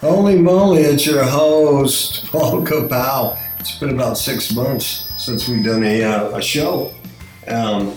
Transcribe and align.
Holy 0.00 0.38
moly, 0.38 0.80
it's 0.80 1.04
your 1.04 1.22
host, 1.22 2.24
Paul 2.28 2.64
Kapow. 2.64 3.38
It's 3.58 3.76
been 3.76 3.90
about 3.90 4.16
six 4.16 4.50
months 4.50 5.12
since 5.22 5.46
we've 5.46 5.62
done 5.62 5.84
a, 5.84 6.02
uh, 6.02 6.38
a 6.38 6.40
show. 6.40 6.94
Um, 7.46 7.90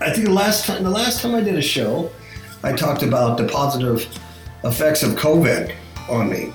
I 0.00 0.10
think 0.10 0.24
the 0.24 0.32
last 0.32 0.64
time 0.64 0.82
the 0.82 0.88
last 0.88 1.20
time 1.20 1.34
I 1.34 1.42
did 1.42 1.56
a 1.56 1.60
show, 1.60 2.10
I 2.62 2.72
talked 2.72 3.02
about 3.02 3.36
the 3.36 3.46
positive 3.46 4.08
effects 4.64 5.02
of 5.02 5.10
COVID 5.16 5.74
on 6.08 6.30
me, 6.30 6.50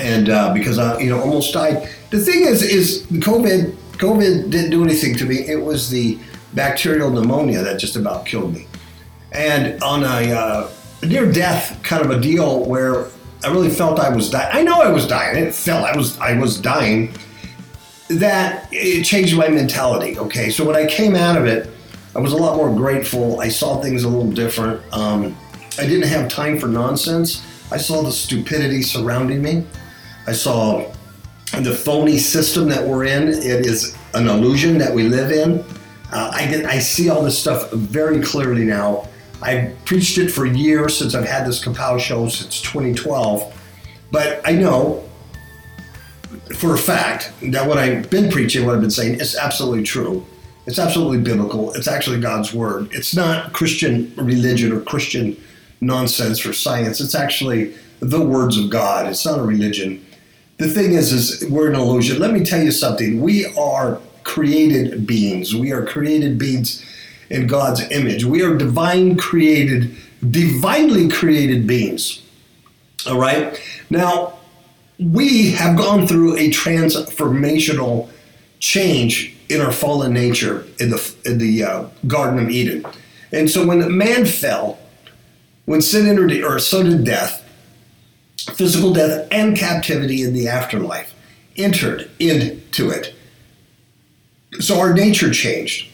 and 0.00 0.30
uh, 0.30 0.52
because 0.52 0.80
I 0.80 0.98
you 0.98 1.10
know 1.10 1.20
almost 1.20 1.54
died. 1.54 1.88
The 2.10 2.18
thing 2.18 2.40
is, 2.46 2.60
is 2.60 3.06
COVID 3.06 3.70
COVID 3.98 4.50
didn't 4.50 4.70
do 4.70 4.82
anything 4.82 5.14
to 5.18 5.26
me. 5.26 5.46
It 5.46 5.62
was 5.62 5.88
the 5.88 6.18
bacterial 6.54 7.08
pneumonia 7.08 7.62
that 7.62 7.78
just 7.78 7.94
about 7.94 8.26
killed 8.26 8.52
me, 8.52 8.66
and 9.30 9.80
on 9.80 10.02
a 10.02 10.32
uh, 10.32 10.70
near 11.04 11.30
death 11.30 11.80
kind 11.84 12.04
of 12.04 12.10
a 12.10 12.20
deal 12.20 12.64
where 12.64 13.06
I 13.44 13.50
really 13.50 13.70
felt 13.70 14.00
I 14.00 14.08
was 14.08 14.30
dying. 14.30 14.48
I 14.52 14.62
know 14.62 14.80
I 14.80 14.90
was 14.90 15.06
dying. 15.06 15.36
It 15.44 15.54
felt 15.54 15.84
I 15.84 15.96
was 15.96 16.18
I 16.18 16.38
was 16.38 16.58
dying. 16.58 17.14
That 18.08 18.68
it 18.72 19.04
changed 19.04 19.36
my 19.36 19.48
mentality. 19.48 20.18
Okay, 20.18 20.50
so 20.50 20.64
when 20.64 20.76
I 20.76 20.86
came 20.86 21.14
out 21.14 21.36
of 21.36 21.46
it, 21.46 21.70
I 22.16 22.20
was 22.20 22.32
a 22.32 22.36
lot 22.36 22.56
more 22.56 22.74
grateful. 22.74 23.40
I 23.40 23.48
saw 23.48 23.80
things 23.80 24.04
a 24.04 24.08
little 24.08 24.30
different. 24.30 24.80
Um, 24.92 25.36
I 25.78 25.86
didn't 25.86 26.08
have 26.08 26.30
time 26.30 26.58
for 26.58 26.68
nonsense. 26.68 27.44
I 27.70 27.76
saw 27.76 28.02
the 28.02 28.12
stupidity 28.12 28.82
surrounding 28.82 29.42
me. 29.42 29.66
I 30.26 30.32
saw 30.32 30.90
the 31.52 31.74
phony 31.74 32.18
system 32.18 32.68
that 32.68 32.86
we're 32.86 33.04
in. 33.04 33.28
It 33.28 33.66
is 33.66 33.96
an 34.14 34.28
illusion 34.28 34.78
that 34.78 34.94
we 34.94 35.04
live 35.04 35.30
in. 35.32 35.64
Uh, 36.12 36.30
I 36.32 36.46
did, 36.46 36.64
I 36.64 36.78
see 36.78 37.10
all 37.10 37.22
this 37.22 37.38
stuff 37.38 37.70
very 37.72 38.22
clearly 38.22 38.64
now. 38.64 39.08
I've 39.44 39.84
preached 39.84 40.16
it 40.16 40.30
for 40.30 40.46
years 40.46 40.98
since 40.98 41.14
I've 41.14 41.28
had 41.28 41.46
this 41.46 41.62
Kapow 41.62 42.00
show 42.00 42.28
since 42.28 42.62
2012. 42.62 43.52
But 44.10 44.40
I 44.44 44.52
know 44.52 45.04
for 46.56 46.74
a 46.74 46.78
fact 46.78 47.30
that 47.42 47.68
what 47.68 47.76
I've 47.76 48.08
been 48.08 48.30
preaching, 48.30 48.64
what 48.64 48.74
I've 48.74 48.80
been 48.80 48.90
saying, 48.90 49.20
is 49.20 49.36
absolutely 49.36 49.82
true. 49.82 50.24
It's 50.66 50.78
absolutely 50.78 51.18
biblical. 51.18 51.74
It's 51.74 51.86
actually 51.86 52.20
God's 52.20 52.54
word. 52.54 52.88
It's 52.92 53.14
not 53.14 53.52
Christian 53.52 54.14
religion 54.16 54.72
or 54.72 54.80
Christian 54.80 55.36
nonsense 55.82 56.46
or 56.46 56.54
science. 56.54 57.02
It's 57.02 57.14
actually 57.14 57.74
the 58.00 58.24
words 58.24 58.56
of 58.56 58.70
God. 58.70 59.06
It's 59.06 59.26
not 59.26 59.38
a 59.38 59.42
religion. 59.42 60.04
The 60.56 60.68
thing 60.68 60.94
is, 60.94 61.12
is 61.12 61.50
we're 61.50 61.68
an 61.68 61.74
illusion. 61.74 62.18
Let 62.18 62.32
me 62.32 62.44
tell 62.44 62.62
you 62.62 62.70
something. 62.70 63.20
We 63.20 63.46
are 63.56 64.00
created 64.22 65.06
beings. 65.06 65.54
We 65.54 65.72
are 65.72 65.84
created 65.84 66.38
beings 66.38 66.82
in 67.30 67.46
God's 67.46 67.80
image. 67.90 68.24
We 68.24 68.42
are 68.42 68.56
divine 68.56 69.16
created, 69.16 69.94
divinely 70.30 71.08
created 71.08 71.66
beings. 71.66 72.22
All 73.06 73.18
right? 73.18 73.60
Now, 73.90 74.38
we 74.98 75.50
have 75.52 75.76
gone 75.76 76.06
through 76.06 76.36
a 76.36 76.50
transformational 76.50 78.08
change 78.60 79.34
in 79.48 79.60
our 79.60 79.72
fallen 79.72 80.12
nature 80.12 80.66
in 80.78 80.90
the, 80.90 81.14
in 81.24 81.38
the 81.38 81.64
uh, 81.64 81.86
Garden 82.06 82.38
of 82.38 82.50
Eden. 82.50 82.86
And 83.32 83.50
so 83.50 83.66
when 83.66 83.96
man 83.96 84.24
fell, 84.24 84.78
when 85.66 85.82
sin 85.82 86.06
entered 86.06 86.30
the 86.30 86.44
earth, 86.44 86.62
so 86.62 86.82
did 86.82 87.04
death, 87.04 87.42
physical 88.54 88.92
death 88.92 89.26
and 89.30 89.56
captivity 89.56 90.22
in 90.22 90.32
the 90.32 90.48
afterlife 90.48 91.14
entered 91.56 92.10
into 92.18 92.90
it. 92.90 93.14
So 94.60 94.78
our 94.78 94.94
nature 94.94 95.30
changed 95.30 95.88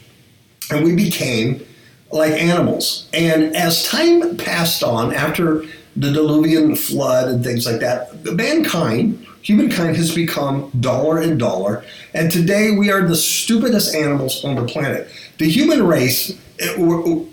and 0.69 0.83
we 0.83 0.95
became 0.95 1.65
like 2.11 2.33
animals. 2.33 3.07
And 3.13 3.55
as 3.55 3.87
time 3.87 4.37
passed 4.37 4.83
on, 4.83 5.13
after 5.13 5.65
the 5.95 6.07
Diluvian 6.07 6.77
flood 6.77 7.27
and 7.27 7.43
things 7.43 7.65
like 7.65 7.79
that, 7.79 8.23
mankind, 8.35 9.25
humankind 9.41 9.95
has 9.97 10.13
become 10.13 10.71
duller 10.79 11.19
and 11.19 11.39
duller. 11.39 11.83
And 12.13 12.31
today 12.31 12.71
we 12.71 12.91
are 12.91 13.07
the 13.07 13.15
stupidest 13.15 13.95
animals 13.95 14.43
on 14.43 14.55
the 14.55 14.65
planet. 14.65 15.09
The 15.37 15.49
human 15.49 15.85
race 15.85 16.31
eh, 16.59 16.75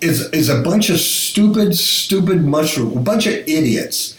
is, 0.01 0.29
is 0.31 0.49
a 0.49 0.61
bunch 0.61 0.89
of 0.89 0.99
stupid, 0.99 1.75
stupid 1.75 2.43
mushroom, 2.43 2.97
a 2.97 3.01
bunch 3.01 3.27
of 3.27 3.33
idiots. 3.33 4.17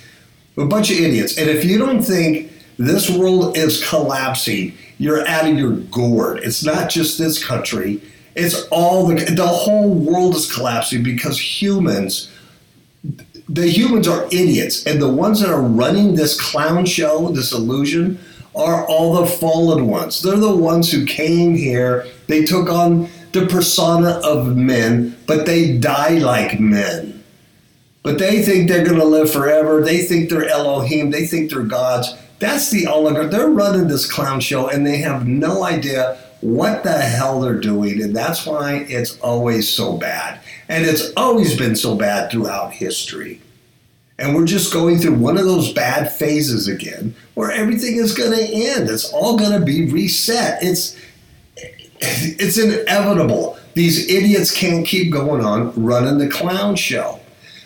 A 0.57 0.67
bunch 0.67 0.91
of 0.91 0.99
idiots. 0.99 1.39
And 1.39 1.49
if 1.49 1.65
you 1.65 1.79
don't 1.79 2.03
think 2.03 2.53
this 2.77 3.09
world 3.09 3.57
is 3.57 3.87
collapsing, 3.89 4.75
you're 4.99 5.27
out 5.27 5.49
of 5.49 5.57
your 5.57 5.73
gourd. 5.73 6.41
It's 6.41 6.65
not 6.65 6.91
just 6.91 7.19
this 7.19 7.43
country 7.43 8.03
it's 8.35 8.67
all 8.69 9.07
the 9.07 9.17
the 9.25 9.47
whole 9.47 9.91
world 9.91 10.35
is 10.35 10.53
collapsing 10.53 11.03
because 11.03 11.63
humans 11.63 12.31
the 13.49 13.67
humans 13.67 14.07
are 14.07 14.27
idiots. 14.27 14.87
And 14.87 15.03
the 15.03 15.09
ones 15.09 15.41
that 15.41 15.51
are 15.51 15.61
running 15.61 16.15
this 16.15 16.41
clown 16.41 16.87
show 16.87 17.29
this 17.31 17.53
illusion 17.53 18.21
are 18.55 18.87
all 18.87 19.15
the 19.15 19.27
fallen 19.27 19.89
ones. 19.89 20.23
They're 20.23 20.37
the 20.37 20.55
ones 20.55 20.93
who 20.93 21.05
came 21.05 21.57
here. 21.57 22.07
They 22.29 22.45
took 22.45 22.69
on 22.69 23.09
the 23.33 23.47
persona 23.47 24.21
of 24.25 24.57
men 24.57 25.17
but 25.27 25.47
they 25.47 25.79
die 25.79 26.19
like 26.19 26.59
men. 26.59 27.23
But 28.03 28.19
they 28.19 28.43
think 28.43 28.69
they're 28.69 28.85
going 28.85 28.99
to 28.99 29.05
live 29.05 29.31
forever. 29.31 29.81
They 29.81 29.99
think 29.99 30.29
they're 30.29 30.49
elohim. 30.49 31.11
They 31.11 31.25
think 31.25 31.51
they're 31.51 31.63
gods. 31.63 32.15
That's 32.41 32.71
the 32.71 32.87
oligarch. 32.89 33.31
They're 33.31 33.49
running 33.49 33.87
this 33.87 34.11
clown 34.11 34.41
show 34.41 34.69
and 34.69 34.85
they 34.85 34.97
have 34.99 35.29
no 35.29 35.63
idea 35.63 36.19
what 36.41 36.83
the 36.83 36.99
hell 36.99 37.41
they're 37.41 37.61
doing, 37.61 38.03
and 38.03 38.15
that's 38.15 38.47
why 38.47 38.87
it's 38.89 39.19
always 39.21 39.69
so 39.69 39.97
bad. 39.97 40.41
And 40.69 40.85
it's 40.85 41.13
always 41.17 41.57
been 41.57 41.77
so 41.77 41.95
bad 41.95 42.31
throughout 42.31 42.73
history. 42.73 43.41
And 44.19 44.35
we're 44.35 44.47
just 44.47 44.73
going 44.73 44.99
through 44.99 45.15
one 45.15 45.39
of 45.39 45.47
those 45.47 45.73
bad 45.73 46.13
phases 46.13 46.69
again 46.69 47.15
where 47.35 47.51
everything 47.51 47.97
is 47.97 48.15
going 48.15 48.37
to 48.37 48.45
end. 48.45 48.89
It's 48.91 49.11
all 49.13 49.39
going 49.39 49.59
to 49.59 49.65
be 49.65 49.91
reset. 49.91 50.63
It's 50.63 50.97
it's 52.03 52.59
inevitable. 52.59 53.59
These 53.75 54.11
idiots 54.11 54.57
can't 54.57 54.87
keep 54.87 55.13
going 55.13 55.45
on 55.45 55.73
running 55.83 56.19
the 56.19 56.29
clown 56.29 56.77
show. 56.77 57.21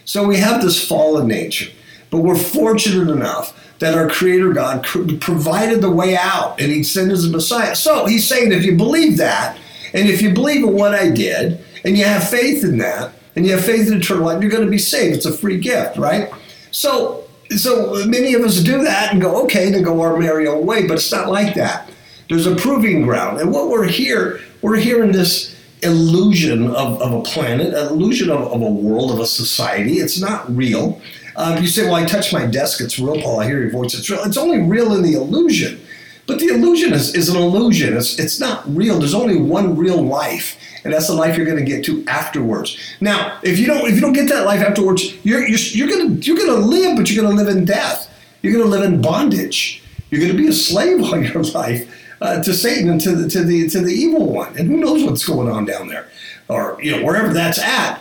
So 0.05 0.27
we 0.27 0.37
have 0.37 0.61
this 0.61 0.87
fallen 0.87 1.29
nature. 1.29 1.71
But 2.15 2.23
we're 2.23 2.39
fortunate 2.39 3.11
enough 3.11 3.61
that 3.81 3.99
our 3.99 4.09
Creator 4.09 4.53
God 4.53 4.85
provided 4.85 5.81
the 5.81 5.91
way 5.91 6.17
out 6.17 6.61
and 6.61 6.71
He 6.71 6.85
sent 6.85 7.11
His 7.11 7.29
Messiah. 7.29 7.75
So 7.75 8.07
He's 8.07 8.25
saying 8.25 8.53
if 8.53 8.65
you 8.65 8.77
believe 8.77 9.17
that, 9.17 9.59
and 9.93 10.09
if 10.09 10.23
you 10.23 10.33
believe 10.33 10.63
in 10.63 10.75
what 10.75 10.95
I 10.95 11.11
did, 11.11 11.59
and 11.85 11.99
you 11.99 12.05
have 12.05 12.31
faith 12.31 12.63
in 12.63 12.79
that, 12.79 13.15
and 13.35 13.45
you 13.45 13.51
have 13.51 13.65
faith 13.65 13.89
in 13.89 13.99
eternal 13.99 14.27
life, 14.27 14.41
you're 14.41 14.51
going 14.53 14.65
to 14.65 14.71
be 14.71 14.79
saved. 14.79 15.17
It's 15.17 15.27
a 15.27 15.33
free 15.33 15.59
gift, 15.59 15.97
right? 15.97 16.31
So, 16.71 17.25
so 17.57 18.07
many 18.07 18.35
of 18.35 18.43
us 18.43 18.63
do 18.63 18.85
that 18.85 19.13
and 19.13 19.21
go, 19.21 19.43
okay, 19.43 19.73
then 19.73 19.83
go 19.83 20.01
our 20.01 20.17
merry 20.17 20.47
own 20.47 20.65
way, 20.65 20.87
but 20.87 20.99
it's 20.99 21.11
not 21.11 21.29
like 21.29 21.57
that. 21.57 21.91
There's 22.29 22.47
a 22.47 22.55
proving 22.55 23.03
ground. 23.03 23.41
And 23.41 23.51
what 23.51 23.71
we're 23.71 23.89
here, 23.89 24.41
we're 24.63 24.77
here 24.77 25.03
in 25.03 25.11
this 25.11 25.61
illusion 25.83 26.69
of, 26.69 27.03
of 27.03 27.13
a 27.13 27.23
planet, 27.23 27.75
an 27.75 27.89
illusion 27.89 28.31
of, 28.31 28.53
of 28.53 28.63
a 28.63 28.71
world, 28.71 29.11
of 29.11 29.19
a 29.19 29.27
society. 29.27 29.95
It's 29.95 30.21
not 30.21 30.49
real. 30.55 31.03
Um, 31.37 31.61
you 31.61 31.67
say, 31.67 31.85
well, 31.85 31.97
I 31.97 32.05
touch 32.05 32.33
my 32.33 32.47
desk, 32.47 32.81
it's 32.81 32.99
real, 32.99 33.21
Paul. 33.21 33.41
I 33.41 33.47
hear 33.47 33.61
your 33.61 33.71
voice, 33.71 33.95
it's 33.95 34.09
real. 34.09 34.23
It's 34.25 34.37
only 34.37 34.61
real 34.61 34.95
in 34.95 35.03
the 35.03 35.15
illusion. 35.15 35.81
But 36.27 36.39
the 36.39 36.47
illusion 36.47 36.93
is, 36.93 37.15
is 37.15 37.29
an 37.29 37.37
illusion. 37.37 37.97
It's, 37.97 38.19
it's 38.19 38.41
not 38.41 38.65
real. 38.75 38.99
There's 38.99 39.15
only 39.15 39.37
one 39.37 39.77
real 39.77 40.03
life, 40.03 40.57
and 40.83 40.93
that's 40.93 41.09
the 41.09 41.15
life 41.15 41.37
you're 41.37 41.47
going 41.47 41.63
to 41.63 41.65
get 41.65 41.85
to 41.87 42.05
afterwards. 42.07 42.79
Now, 43.01 43.39
if 43.43 43.59
you 43.59 43.67
don't 43.67 43.87
if 43.87 43.95
you 43.95 44.01
don't 44.01 44.15
get 44.15 44.29
that 44.31 44.47
life 44.47 44.61
afterwards, 44.61 45.15
you're 45.25 45.47
you're, 45.47 45.59
you're 45.59 45.89
going 45.89 46.21
to 46.21 46.27
you're 46.27 46.39
to 46.39 46.55
live, 46.55 46.97
but 46.97 47.11
you're 47.11 47.23
going 47.23 47.37
to 47.37 47.43
live 47.43 47.55
in 47.55 47.67
death. 47.67 48.11
You're 48.41 48.55
going 48.55 48.65
to 48.65 48.71
live 48.71 48.85
in 48.85 49.03
bondage. 49.03 49.83
You're 50.11 50.21
going 50.21 50.33
to 50.33 50.39
be 50.39 50.49
a 50.49 50.53
slave 50.53 51.03
all 51.05 51.23
your 51.23 51.43
life 51.43 51.91
uh, 52.23 52.43
to 52.43 52.55
Satan 52.55 52.89
and 52.89 53.01
to 53.03 53.15
the 53.15 53.29
to 53.29 53.43
the 53.43 53.69
to 53.69 53.81
the 53.81 53.93
evil 53.93 54.27
one. 54.27 54.57
And 54.57 54.69
who 54.69 54.79
knows 54.79 55.05
what's 55.05 55.27
going 55.27 55.51
on 55.51 55.67
down 55.67 55.89
there, 55.89 56.09
or 56.49 56.79
you 56.83 56.97
know 56.97 57.05
wherever 57.05 57.35
that's 57.35 57.59
at. 57.59 58.01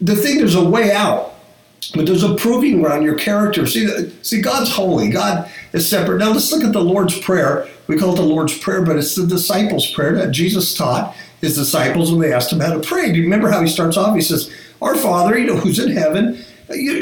The 0.00 0.16
thing 0.16 0.38
there's 0.38 0.54
a 0.54 0.64
way 0.64 0.92
out 0.92 1.34
but 1.94 2.06
there's 2.06 2.22
a 2.22 2.34
proving 2.34 2.80
ground 2.80 3.04
your 3.04 3.18
character. 3.18 3.66
See, 3.66 3.86
uh, 3.86 4.10
see, 4.22 4.40
God's 4.40 4.70
holy. 4.70 5.10
God 5.10 5.50
is 5.72 5.88
separate. 5.88 6.18
Now 6.18 6.30
let's 6.30 6.52
look 6.52 6.64
at 6.64 6.72
the 6.72 6.82
Lord's 6.82 7.18
Prayer. 7.18 7.68
We 7.86 7.98
call 7.98 8.12
it 8.12 8.16
the 8.16 8.22
Lord's 8.22 8.56
Prayer, 8.58 8.82
but 8.82 8.96
it's 8.96 9.16
the 9.16 9.26
disciples' 9.26 9.92
prayer 9.92 10.14
that 10.14 10.30
Jesus 10.30 10.74
taught 10.74 11.14
his 11.40 11.56
disciples 11.56 12.10
when 12.10 12.20
they 12.20 12.32
asked 12.32 12.52
him 12.52 12.60
how 12.60 12.72
to 12.72 12.80
pray. 12.80 13.10
Do 13.10 13.18
you 13.18 13.24
remember 13.24 13.50
how 13.50 13.60
he 13.60 13.68
starts 13.68 13.96
off? 13.96 14.14
He 14.14 14.20
says, 14.20 14.52
"Our 14.80 14.94
Father, 14.94 15.38
you 15.38 15.46
know 15.46 15.56
who's 15.56 15.78
in 15.78 15.90
heaven." 15.90 16.44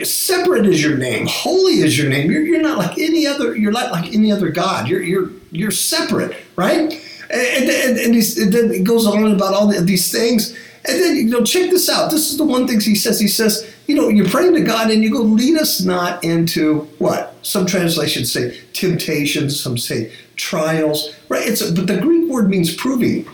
Separate 0.05 0.65
is 0.65 0.83
your 0.83 0.97
name. 0.97 1.27
Holy 1.27 1.81
is 1.81 1.99
your 1.99 2.09
name. 2.09 2.31
You're, 2.31 2.41
you're 2.41 2.63
not 2.63 2.79
like 2.79 2.97
any 2.99 3.27
other. 3.27 3.55
You're 3.55 3.73
not 3.73 3.93
like 3.93 4.15
any 4.15 4.33
other 4.33 4.49
God. 4.49 4.89
You're 4.89 5.03
you're 5.03 5.31
you're 5.51 5.71
separate, 5.71 6.35
right? 6.57 6.93
And, 7.31 7.69
and, 7.71 7.99
and, 7.99 8.15
and 8.15 8.53
then 8.53 8.71
it 8.71 8.85
goes 8.85 9.07
on 9.07 9.31
about 9.31 9.53
all 9.53 9.67
these 9.67 10.11
things. 10.11 10.57
And 10.89 11.01
then, 11.01 11.17
you 11.17 11.25
know, 11.25 11.45
check 11.45 11.71
this 11.71 11.89
out. 11.89 12.11
This 12.11 12.31
is 12.31 12.39
the 12.39 12.45
one 12.45 12.67
thing 12.67 12.81
he 12.81 12.95
says. 12.95 13.21
He 13.21 13.29
says, 13.29 13.71
you 13.87 13.95
know, 13.95 14.09
you're 14.09 14.29
praying 14.29 14.55
to 14.55 14.63
God 14.63 14.91
and 14.91 15.03
you 15.03 15.11
go, 15.11 15.21
lead 15.21 15.59
us 15.59 15.83
not 15.83 16.25
into 16.25 16.81
what? 16.99 17.35
Some 17.43 17.67
translations 17.67 18.33
say 18.33 18.59
temptations, 18.73 19.61
some 19.61 19.77
say 19.77 20.13
trials, 20.37 21.15
right? 21.29 21.47
It's 21.47 21.61
a, 21.61 21.73
but 21.73 21.87
the 21.87 22.01
Greek 22.01 22.31
word 22.31 22.49
means 22.49 22.75
proving. 22.75 23.27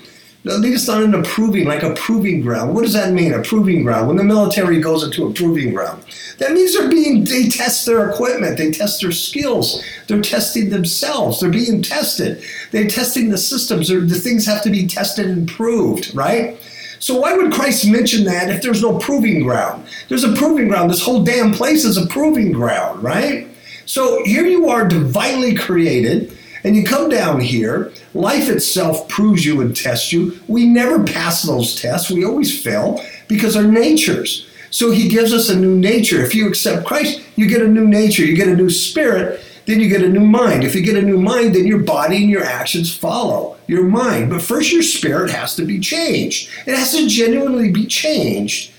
Lead 0.44 0.74
us 0.74 0.86
not 0.86 1.02
into 1.02 1.22
proving, 1.22 1.66
like 1.66 1.82
a 1.82 1.94
proving 1.94 2.42
ground. 2.42 2.74
What 2.74 2.82
does 2.82 2.92
that 2.92 3.14
mean, 3.14 3.32
a 3.32 3.42
proving 3.42 3.82
ground? 3.82 4.08
When 4.08 4.18
the 4.18 4.24
military 4.24 4.78
goes 4.78 5.02
into 5.02 5.26
a 5.26 5.32
proving 5.32 5.72
ground, 5.72 6.04
that 6.38 6.52
means 6.52 6.76
they're 6.76 6.90
being, 6.90 7.24
they 7.24 7.48
test 7.48 7.86
their 7.86 8.10
equipment, 8.10 8.58
they 8.58 8.70
test 8.70 9.00
their 9.00 9.12
skills, 9.12 9.82
they're 10.06 10.20
testing 10.20 10.68
themselves, 10.68 11.40
they're 11.40 11.50
being 11.50 11.80
tested, 11.80 12.44
they're 12.72 12.88
testing 12.88 13.30
the 13.30 13.38
systems, 13.38 13.88
the 13.88 14.20
things 14.20 14.44
have 14.44 14.62
to 14.64 14.70
be 14.70 14.86
tested 14.86 15.26
and 15.26 15.48
proved, 15.48 16.14
right? 16.14 16.58
So 17.04 17.20
why 17.20 17.34
would 17.34 17.52
Christ 17.52 17.86
mention 17.86 18.24
that 18.24 18.48
if 18.48 18.62
there's 18.62 18.80
no 18.80 18.98
proving 18.98 19.42
ground? 19.42 19.86
There's 20.08 20.24
a 20.24 20.32
proving 20.32 20.68
ground. 20.68 20.88
This 20.88 21.02
whole 21.02 21.22
damn 21.22 21.52
place 21.52 21.84
is 21.84 21.98
a 21.98 22.06
proving 22.06 22.50
ground, 22.50 23.02
right? 23.02 23.46
So 23.84 24.24
here 24.24 24.46
you 24.46 24.70
are 24.70 24.88
divinely 24.88 25.54
created 25.54 26.34
and 26.64 26.74
you 26.74 26.82
come 26.82 27.10
down 27.10 27.40
here, 27.40 27.92
life 28.14 28.48
itself 28.48 29.06
proves 29.06 29.44
you 29.44 29.60
and 29.60 29.76
tests 29.76 30.14
you. 30.14 30.40
We 30.48 30.64
never 30.64 31.04
pass 31.04 31.42
those 31.42 31.78
tests, 31.78 32.10
we 32.10 32.24
always 32.24 32.58
fail 32.64 33.04
because 33.28 33.54
our 33.54 33.64
natures. 33.64 34.48
So 34.70 34.90
he 34.90 35.06
gives 35.10 35.34
us 35.34 35.50
a 35.50 35.60
new 35.60 35.76
nature. 35.76 36.24
If 36.24 36.34
you 36.34 36.48
accept 36.48 36.86
Christ, 36.86 37.20
you 37.36 37.46
get 37.48 37.60
a 37.60 37.68
new 37.68 37.86
nature, 37.86 38.24
you 38.24 38.34
get 38.34 38.48
a 38.48 38.56
new 38.56 38.70
spirit, 38.70 39.44
then 39.66 39.80
you 39.80 39.88
get 39.88 40.02
a 40.02 40.08
new 40.08 40.20
mind. 40.20 40.64
If 40.64 40.74
you 40.74 40.82
get 40.82 40.96
a 40.96 41.02
new 41.02 41.18
mind, 41.18 41.54
then 41.54 41.66
your 41.66 41.78
body 41.78 42.18
and 42.18 42.30
your 42.30 42.44
actions 42.44 42.94
follow 42.94 43.56
your 43.66 43.84
mind. 43.84 44.30
But 44.30 44.42
first, 44.42 44.72
your 44.72 44.82
spirit 44.82 45.30
has 45.30 45.56
to 45.56 45.64
be 45.64 45.80
changed. 45.80 46.50
It 46.66 46.76
has 46.76 46.92
to 46.92 47.08
genuinely 47.08 47.70
be 47.70 47.86
changed 47.86 48.72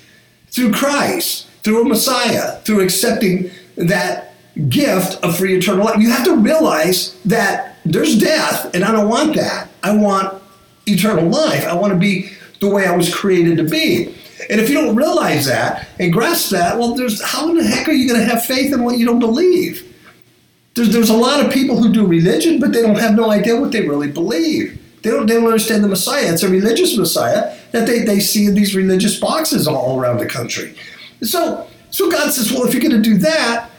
through 0.50 0.74
Christ, 0.74 1.48
through 1.64 1.82
a 1.82 1.86
Messiah, 1.86 2.60
through 2.62 2.82
accepting 2.82 3.50
that 3.76 4.34
gift 4.70 5.22
of 5.24 5.38
free 5.38 5.58
eternal 5.58 5.86
life. 5.86 6.00
You 6.00 6.12
have 6.12 6.26
to 6.26 6.38
realize 6.38 7.16
that 7.26 7.78
there's 7.84 8.18
death, 8.18 8.74
and 8.74 8.84
I 8.84 8.92
don't 8.92 9.10
want 9.10 9.36
that. 9.36 9.70
I 9.84 9.96
want 9.96 10.42
eternal 10.86 11.28
life. 11.28 11.66
I 11.66 11.74
want 11.74 11.94
to 11.94 12.00
be 12.00 12.30
the 12.62 12.70
way 12.70 12.86
I 12.86 12.96
was 12.96 13.14
created 13.14 13.58
to 13.58 13.64
be. 13.64 14.16
And 14.50 14.62
if 14.62 14.70
you 14.70 14.76
don't 14.76 14.96
realize 14.96 15.46
that 15.48 15.88
and 16.00 16.14
grasp 16.14 16.52
that, 16.52 16.78
well, 16.78 16.94
there's 16.94 17.22
how 17.22 17.50
in 17.50 17.58
the 17.58 17.64
heck 17.64 17.88
are 17.88 17.94
you 17.94 18.08
going 18.08 18.20
to 18.20 18.26
have 18.26 18.46
faith 18.46 18.74
in 18.74 18.84
what 18.84 18.98
you 18.98 19.06
don't 19.06 19.20
believe? 19.20 19.95
There's, 20.76 20.94
there's 20.94 21.10
a 21.10 21.18
lot 21.18 21.44
of 21.44 21.52
people 21.52 21.82
who 21.82 21.92
do 21.92 22.06
religion, 22.06 22.60
but 22.60 22.74
they 22.74 22.82
don't 22.82 23.00
have 23.00 23.16
no 23.16 23.32
idea 23.32 23.60
what 23.60 23.72
they 23.72 23.88
really 23.88 24.12
believe. 24.12 24.82
They 25.02 25.10
don't, 25.10 25.26
they 25.28 25.36
don't 25.36 25.46
understand 25.46 25.84
the 25.84 25.88
Messiah. 25.88 26.32
It's 26.32 26.44
a 26.44 26.50
religious 26.50 26.98
Messiah 26.98 27.58
that 27.72 27.86
they, 27.88 28.00
they 28.00 28.20
see 28.20 28.46
in 28.46 28.56
these 28.56 28.76
religious 28.76 29.20
boxes 29.20 29.68
all 29.68 30.00
around 30.00 30.18
the 30.18 30.26
country. 30.26 30.76
So, 31.22 31.68
so 31.92 32.12
God 32.12 32.32
says, 32.32 32.52
well, 32.52 32.68
if 32.68 32.74
you're 32.74 32.82
going 32.82 33.02
to 33.02 33.10
do 33.10 33.18
that, 33.20 33.70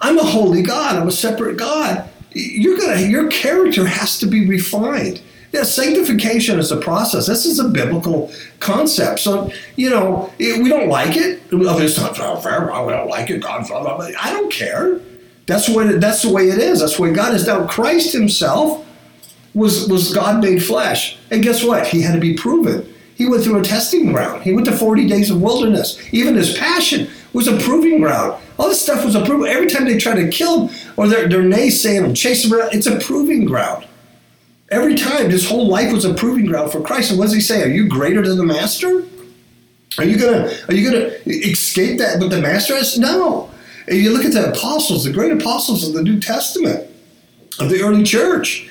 I'm 0.00 0.18
a 0.18 0.24
holy 0.24 0.62
God. 0.62 0.96
I'm 0.96 1.08
a 1.08 1.12
separate 1.12 1.56
God 1.56 2.08
you're 2.34 2.78
gonna 2.78 3.00
your 3.00 3.28
character 3.30 3.86
has 3.86 4.18
to 4.20 4.26
be 4.26 4.46
refined. 4.46 5.20
Yeah, 5.52 5.64
sanctification 5.64 6.58
is 6.58 6.72
a 6.72 6.78
process. 6.78 7.26
This 7.26 7.44
is 7.44 7.58
a 7.58 7.68
biblical 7.68 8.32
concept. 8.58 9.20
So, 9.20 9.52
you 9.76 9.90
know, 9.90 10.32
we 10.38 10.66
don't 10.70 10.88
like 10.88 11.14
it. 11.14 11.42
It's 11.50 11.98
not 11.98 12.18
oh, 12.18 12.36
fair. 12.36 12.72
I 12.72 12.90
don't 12.90 13.08
like 13.08 13.28
it. 13.28 13.42
God, 13.42 13.70
I 13.70 14.32
don't 14.32 14.50
care. 14.50 14.98
That's 15.46 15.68
what. 15.68 16.00
That's 16.00 16.22
the 16.22 16.30
way 16.30 16.48
it 16.48 16.58
is. 16.58 16.80
That's 16.80 16.96
the 16.96 17.02
way 17.02 17.12
God 17.12 17.34
is. 17.34 17.46
Now, 17.46 17.66
Christ 17.66 18.12
Himself 18.12 18.86
was 19.54 19.88
was 19.88 20.14
God 20.14 20.42
made 20.42 20.62
flesh, 20.62 21.18
and 21.30 21.42
guess 21.42 21.62
what? 21.64 21.86
He 21.86 22.02
had 22.02 22.14
to 22.14 22.20
be 22.20 22.34
proven. 22.34 22.92
He 23.14 23.28
went 23.28 23.44
through 23.44 23.60
a 23.60 23.62
testing 23.62 24.12
ground. 24.12 24.42
He 24.42 24.52
went 24.52 24.66
to 24.66 24.72
40 24.72 25.06
days 25.06 25.30
of 25.30 25.40
wilderness. 25.40 25.98
Even 26.12 26.34
his 26.34 26.56
passion 26.56 27.08
was 27.32 27.46
a 27.46 27.56
proving 27.58 28.00
ground. 28.00 28.42
All 28.58 28.68
this 28.68 28.82
stuff 28.82 29.04
was 29.04 29.14
a 29.14 29.24
proving. 29.24 29.48
Every 29.48 29.68
time 29.68 29.84
they 29.84 29.98
try 29.98 30.14
to 30.14 30.28
kill 30.28 30.66
him 30.66 30.92
or 30.96 31.06
they're, 31.06 31.28
they're 31.28 31.42
naysaying 31.42 32.04
him, 32.04 32.14
chasing 32.14 32.50
him 32.50 32.58
around, 32.58 32.74
it's 32.74 32.86
a 32.86 32.98
proving 32.98 33.44
ground. 33.44 33.86
Every 34.70 34.94
time, 34.94 35.30
his 35.30 35.48
whole 35.48 35.68
life 35.68 35.92
was 35.92 36.04
a 36.04 36.14
proving 36.14 36.46
ground 36.46 36.72
for 36.72 36.80
Christ. 36.80 37.10
And 37.10 37.18
what 37.18 37.26
does 37.26 37.34
he 37.34 37.40
say? 37.40 37.62
Are 37.62 37.68
you 37.68 37.88
greater 37.88 38.26
than 38.26 38.38
the 38.38 38.44
master? 38.44 39.04
Are 39.98 40.04
you 40.04 40.18
gonna 40.18 40.50
are 40.68 40.74
you 40.74 40.90
gonna 40.90 41.12
escape 41.26 41.98
that 41.98 42.18
with 42.18 42.30
the 42.30 42.40
master 42.40 42.74
has? 42.74 42.98
No. 42.98 43.51
And 43.92 44.00
you 44.00 44.10
look 44.10 44.24
at 44.24 44.32
the 44.32 44.50
apostles, 44.50 45.04
the 45.04 45.12
great 45.12 45.32
apostles 45.32 45.86
of 45.86 45.92
the 45.92 46.02
New 46.02 46.18
Testament, 46.18 46.88
of 47.60 47.68
the 47.68 47.82
early 47.82 48.02
church 48.02 48.66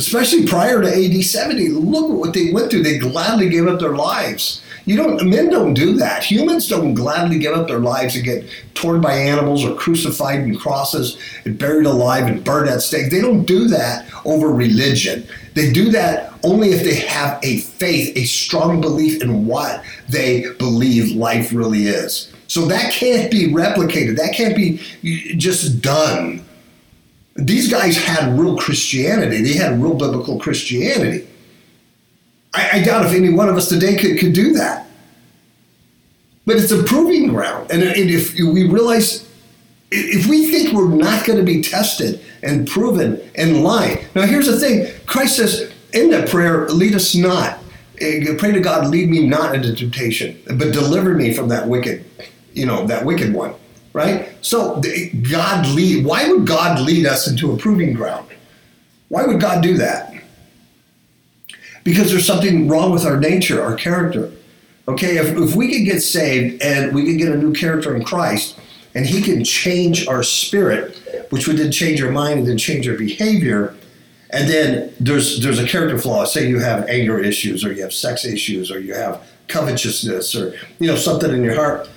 especially 0.00 0.46
prior 0.46 0.80
to 0.80 0.88
AD 0.88 1.22
70. 1.22 1.68
Look 1.68 2.10
at 2.10 2.16
what 2.16 2.32
they 2.32 2.52
went 2.52 2.70
through. 2.70 2.82
They 2.82 2.96
gladly 2.96 3.50
gave 3.50 3.66
up 3.66 3.80
their 3.80 3.94
lives. 3.94 4.62
You 4.86 4.96
don't 4.96 5.28
men 5.28 5.50
don't 5.50 5.74
do 5.74 5.92
that. 5.98 6.24
Humans 6.24 6.68
don't 6.68 6.94
gladly 6.94 7.38
give 7.38 7.52
up 7.54 7.68
their 7.68 7.80
lives 7.80 8.16
and 8.16 8.24
get 8.24 8.48
torn 8.72 9.02
by 9.02 9.12
animals 9.12 9.62
or 9.62 9.76
crucified 9.76 10.40
in 10.40 10.58
crosses 10.58 11.18
and 11.44 11.58
buried 11.58 11.84
alive 11.84 12.26
and 12.26 12.42
burned 12.42 12.70
at 12.70 12.80
stake. 12.80 13.10
They 13.10 13.20
don't 13.20 13.44
do 13.44 13.68
that 13.68 14.06
over 14.24 14.50
religion. 14.50 15.28
They 15.52 15.70
do 15.70 15.90
that 15.90 16.32
only 16.42 16.70
if 16.70 16.82
they 16.82 16.94
have 16.94 17.38
a 17.42 17.58
faith, 17.58 18.16
a 18.16 18.24
strong 18.24 18.80
belief 18.80 19.22
in 19.22 19.46
what 19.46 19.84
they 20.08 20.50
believe 20.54 21.14
life 21.14 21.52
really 21.52 21.84
is. 21.84 22.32
So 22.50 22.66
that 22.66 22.92
can't 22.92 23.30
be 23.30 23.46
replicated. 23.46 24.16
That 24.16 24.34
can't 24.34 24.56
be 24.56 24.78
just 25.36 25.80
done 25.80 26.44
these 27.46 27.70
guys 27.70 27.96
had 27.96 28.38
real 28.38 28.56
Christianity. 28.56 29.42
They 29.42 29.54
had 29.54 29.82
real 29.82 29.94
biblical 29.94 30.38
Christianity. 30.38 31.26
I, 32.52 32.70
I, 32.74 32.82
doubt 32.82 33.06
if 33.06 33.12
any 33.12 33.30
one 33.30 33.48
of 33.48 33.56
us 33.56 33.68
today 33.68 33.96
could, 33.96 34.18
could 34.18 34.32
do 34.32 34.52
that. 34.54 34.86
But 36.46 36.56
it's 36.56 36.72
a 36.72 36.82
proving 36.82 37.28
ground. 37.28 37.70
And, 37.70 37.82
and 37.82 38.10
if 38.10 38.34
we 38.34 38.68
realize, 38.68 39.28
if 39.90 40.26
we 40.26 40.50
think 40.50 40.72
we're 40.72 40.88
not 40.88 41.24
going 41.24 41.38
to 41.38 41.44
be 41.44 41.62
tested 41.62 42.20
and 42.42 42.66
proven 42.66 43.20
and 43.36 43.62
lie. 43.62 44.04
Now, 44.14 44.22
here's 44.22 44.46
the 44.46 44.58
thing 44.58 44.92
Christ 45.06 45.36
says 45.36 45.72
in 45.92 46.10
that 46.10 46.28
prayer, 46.28 46.68
lead 46.68 46.94
us 46.94 47.14
not. 47.14 47.58
Eh, 48.00 48.34
pray 48.38 48.50
to 48.50 48.60
God, 48.60 48.88
lead 48.88 49.08
me 49.10 49.26
not 49.26 49.54
into 49.54 49.74
temptation, 49.74 50.40
but 50.46 50.72
deliver 50.72 51.14
me 51.14 51.32
from 51.32 51.48
that 51.48 51.68
wicked, 51.68 52.04
you 52.52 52.66
know, 52.66 52.86
that 52.86 53.04
wicked 53.04 53.32
one 53.32 53.54
right? 53.92 54.28
So 54.40 54.80
God 55.30 55.66
lead. 55.68 56.04
Why 56.04 56.28
would 56.28 56.46
God 56.46 56.80
lead 56.80 57.06
us 57.06 57.28
into 57.28 57.52
a 57.52 57.56
proving 57.56 57.92
ground? 57.92 58.28
Why 59.08 59.26
would 59.26 59.40
God 59.40 59.62
do 59.62 59.76
that? 59.78 60.14
Because 61.82 62.10
there's 62.10 62.26
something 62.26 62.68
wrong 62.68 62.92
with 62.92 63.04
our 63.04 63.18
nature, 63.18 63.62
our 63.62 63.74
character. 63.74 64.30
Okay, 64.86 65.16
if, 65.16 65.36
if 65.36 65.54
we 65.54 65.72
could 65.72 65.84
get 65.84 66.00
saved 66.00 66.62
and 66.62 66.94
we 66.94 67.04
could 67.04 67.18
get 67.18 67.32
a 67.32 67.36
new 67.36 67.52
character 67.52 67.94
in 67.94 68.04
Christ, 68.04 68.58
and 68.94 69.06
He 69.06 69.22
can 69.22 69.44
change 69.44 70.06
our 70.06 70.22
spirit, 70.22 70.96
which 71.30 71.46
would 71.46 71.58
then 71.58 71.72
change 71.72 72.02
our 72.02 72.10
mind 72.10 72.40
and 72.40 72.48
then 72.48 72.58
change 72.58 72.88
our 72.88 72.96
behavior, 72.96 73.74
and 74.30 74.48
then 74.48 74.92
there's 75.00 75.40
there's 75.40 75.58
a 75.58 75.66
character 75.66 75.98
flaw. 75.98 76.24
Say 76.24 76.48
you 76.48 76.60
have 76.60 76.88
anger 76.88 77.18
issues, 77.18 77.64
or 77.64 77.72
you 77.72 77.82
have 77.82 77.92
sex 77.92 78.24
issues, 78.24 78.70
or 78.70 78.78
you 78.78 78.94
have 78.94 79.24
covetousness, 79.48 80.34
or 80.34 80.54
you 80.78 80.86
know 80.86 80.96
something 80.96 81.32
in 81.32 81.42
your 81.42 81.54
heart 81.54 81.88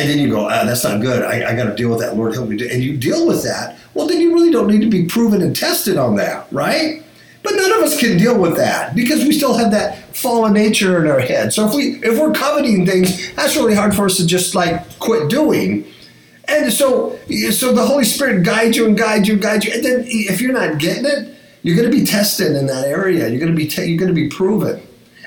and 0.00 0.10
then 0.10 0.18
you 0.18 0.30
go, 0.30 0.46
ah, 0.46 0.64
that's 0.64 0.84
not 0.84 1.00
good. 1.00 1.22
I, 1.22 1.50
I 1.50 1.56
got 1.56 1.64
to 1.64 1.74
deal 1.74 1.90
with 1.90 2.00
that. 2.00 2.16
Lord, 2.16 2.34
help 2.34 2.48
me. 2.48 2.68
And 2.68 2.82
you 2.82 2.96
deal 2.96 3.26
with 3.26 3.42
that. 3.44 3.78
Well, 3.94 4.06
then 4.06 4.20
you 4.20 4.32
really 4.32 4.50
don't 4.50 4.68
need 4.68 4.80
to 4.80 4.90
be 4.90 5.06
proven 5.06 5.42
and 5.42 5.54
tested 5.54 5.96
on 5.96 6.16
that, 6.16 6.46
right? 6.52 7.02
But 7.42 7.54
none 7.54 7.72
of 7.72 7.82
us 7.82 7.98
can 7.98 8.18
deal 8.18 8.38
with 8.38 8.56
that 8.56 8.94
because 8.94 9.24
we 9.24 9.32
still 9.32 9.56
have 9.56 9.70
that 9.70 10.14
fallen 10.14 10.52
nature 10.52 11.02
in 11.02 11.10
our 11.10 11.20
head. 11.20 11.52
So 11.52 11.66
if 11.66 11.74
we 11.74 12.00
if 12.02 12.18
we're 12.18 12.32
coveting 12.32 12.84
things, 12.84 13.32
that's 13.34 13.56
really 13.56 13.74
hard 13.74 13.94
for 13.94 14.06
us 14.06 14.16
to 14.18 14.26
just 14.26 14.54
like 14.54 14.98
quit 14.98 15.30
doing. 15.30 15.86
And 16.46 16.72
so 16.72 17.18
so 17.52 17.72
the 17.72 17.86
Holy 17.86 18.04
Spirit 18.04 18.42
guides 18.44 18.76
you 18.76 18.86
and 18.86 18.98
guides 18.98 19.28
you 19.28 19.34
and 19.34 19.42
guides 19.42 19.64
you. 19.64 19.72
And 19.72 19.84
then 19.84 20.04
if 20.06 20.40
you're 20.40 20.52
not 20.52 20.78
getting 20.78 21.06
it, 21.06 21.36
you're 21.62 21.76
going 21.76 21.90
to 21.90 21.96
be 21.96 22.04
tested 22.04 22.56
in 22.56 22.66
that 22.66 22.86
area. 22.86 23.28
You're 23.28 23.40
going 23.40 23.52
to 23.52 23.56
be 23.56 23.66
te- 23.66 23.86
you're 23.86 23.98
going 23.98 24.14
to 24.14 24.14
be 24.14 24.28
proven. 24.28 24.82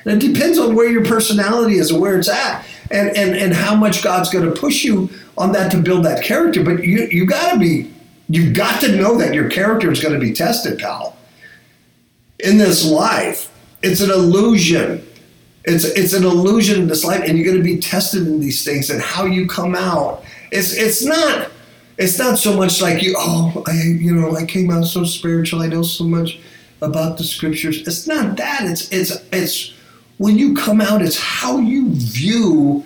And 0.06 0.22
it 0.22 0.34
depends 0.34 0.58
on 0.58 0.76
where 0.76 0.90
your 0.90 1.06
personality 1.06 1.76
is 1.76 1.92
and 1.92 2.02
where 2.02 2.18
it's 2.18 2.30
at 2.30 2.66
and, 2.92 3.16
and, 3.16 3.36
and 3.36 3.54
how 3.54 3.76
much 3.76 4.04
God's 4.04 4.30
going 4.30 4.52
to 4.52 4.60
push 4.60 4.84
you 4.84 5.10
on 5.38 5.52
that 5.54 5.72
to 5.72 5.78
build 5.78 6.06
that 6.06 6.24
character. 6.24 6.64
But 6.64 6.84
you, 6.84 7.08
you 7.12 7.26
got 7.26 7.54
to 7.54 7.60
be, 7.60 7.92
you've 8.30 8.56
got 8.56 8.82
to 8.82 8.96
know 8.96 9.18
that 9.18 9.34
your 9.34 9.50
character 9.50 9.92
is 9.92 10.02
going 10.02 10.14
to 10.14 10.20
be 10.20 10.34
tested, 10.34 10.80
pal. 10.80 11.18
In 12.40 12.58
this 12.58 12.86
life, 12.86 13.52
it's 13.82 14.02
an 14.02 14.10
illusion. 14.10 15.06
It's, 15.66 15.86
it's 15.86 16.14
an 16.14 16.24
illusion 16.24 16.82
in 16.82 16.88
this 16.88 17.06
life, 17.06 17.24
and 17.26 17.38
you're 17.38 17.46
going 17.46 17.64
to 17.64 17.64
be 17.64 17.80
tested 17.80 18.26
in 18.26 18.40
these 18.40 18.66
things 18.66 18.90
and 18.90 19.02
how 19.02 19.26
you 19.26 19.48
come 19.48 19.76
out. 19.76 20.24
It's, 20.52 20.74
it's 20.74 21.04
not 21.04 21.52
it's 21.98 22.18
not 22.18 22.40
so 22.40 22.56
much 22.58 22.82
like 22.82 23.04
you 23.04 23.14
oh 23.18 23.64
I 23.68 23.74
you 23.74 24.16
know 24.16 24.36
I 24.36 24.46
came 24.46 24.72
out 24.72 24.86
so 24.86 25.04
spiritual 25.04 25.62
I 25.62 25.68
know 25.68 25.84
so 25.84 26.04
much 26.04 26.40
about 26.82 27.18
the 27.18 27.24
scriptures. 27.24 27.82
It's 27.88 28.08
not 28.08 28.38
that. 28.38 28.62
It's 28.64 28.92
it's 28.92 29.24
it's 29.32 29.74
when 30.22 30.38
you 30.38 30.54
come 30.54 30.80
out, 30.80 31.02
it's 31.02 31.18
how 31.18 31.58
you 31.58 31.90
view 31.90 32.86